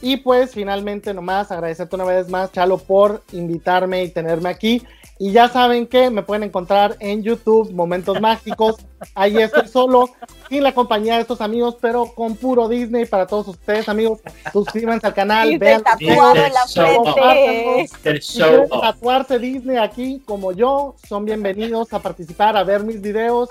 [0.00, 4.82] Y pues finalmente nomás agradecerte una vez más, Chalo, por invitarme y tenerme aquí.
[5.18, 8.76] Y ya saben que me pueden encontrar en YouTube, Momentos Mágicos.
[9.14, 10.10] Ahí estoy solo,
[10.48, 14.20] sin la compañía de estos amigos, pero con puro Disney para todos ustedes, amigos.
[14.52, 17.88] Suscríbanse al canal, Y vean tatuado en la frente.
[18.04, 23.00] El si quieren tatuarse Disney aquí como yo, son bienvenidos a participar, a ver mis
[23.00, 23.48] videos.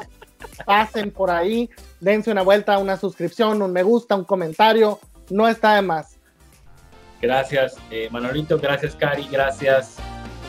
[0.65, 1.69] Pasen por ahí,
[2.01, 4.99] dense una vuelta, una suscripción, un me gusta, un comentario.
[5.29, 6.12] No está de más.
[7.23, 8.59] Gracias, eh, Manolito.
[8.59, 9.25] Gracias, Cari.
[9.31, 9.95] Gracias,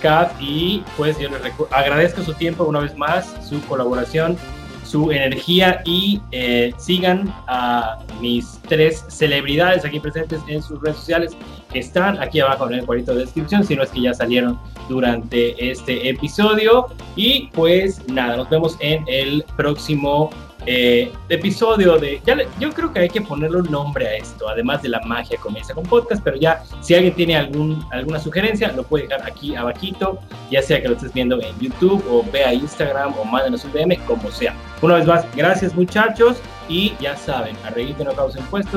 [0.02, 0.32] Kat.
[0.40, 4.36] Y pues yo les agradezco su tiempo una vez más, su colaboración,
[4.82, 11.36] su energía y eh, sigan a mis tres celebridades aquí presentes en sus redes sociales
[11.72, 14.58] que están aquí abajo en el cuadrito de descripción, si no es que ya salieron
[14.88, 16.88] durante este episodio.
[17.14, 20.30] Y pues nada, nos vemos en el próximo
[20.66, 22.20] eh, episodio de...
[22.26, 25.00] Ya le- yo creo que hay que ponerle un nombre a esto, además de la
[25.00, 29.26] magia comienza con podcast, pero ya si alguien tiene algún, alguna sugerencia, lo puede dejar
[29.28, 30.18] aquí abajito,
[30.50, 33.96] ya sea que lo estés viendo en YouTube o vea Instagram o mándenos un DM,
[34.06, 34.54] como sea.
[34.82, 36.36] Una vez más, gracias muchachos
[36.68, 38.12] y ya saben, a reír que no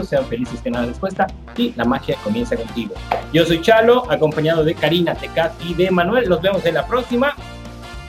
[0.04, 2.94] sean felices que nada les cuesta y la magia comienza contigo.
[3.34, 6.28] Yo soy Chalo, acompañado de Karina, Tecat y de Manuel.
[6.30, 7.34] Nos vemos en la próxima.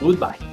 [0.01, 0.48] Goodbye.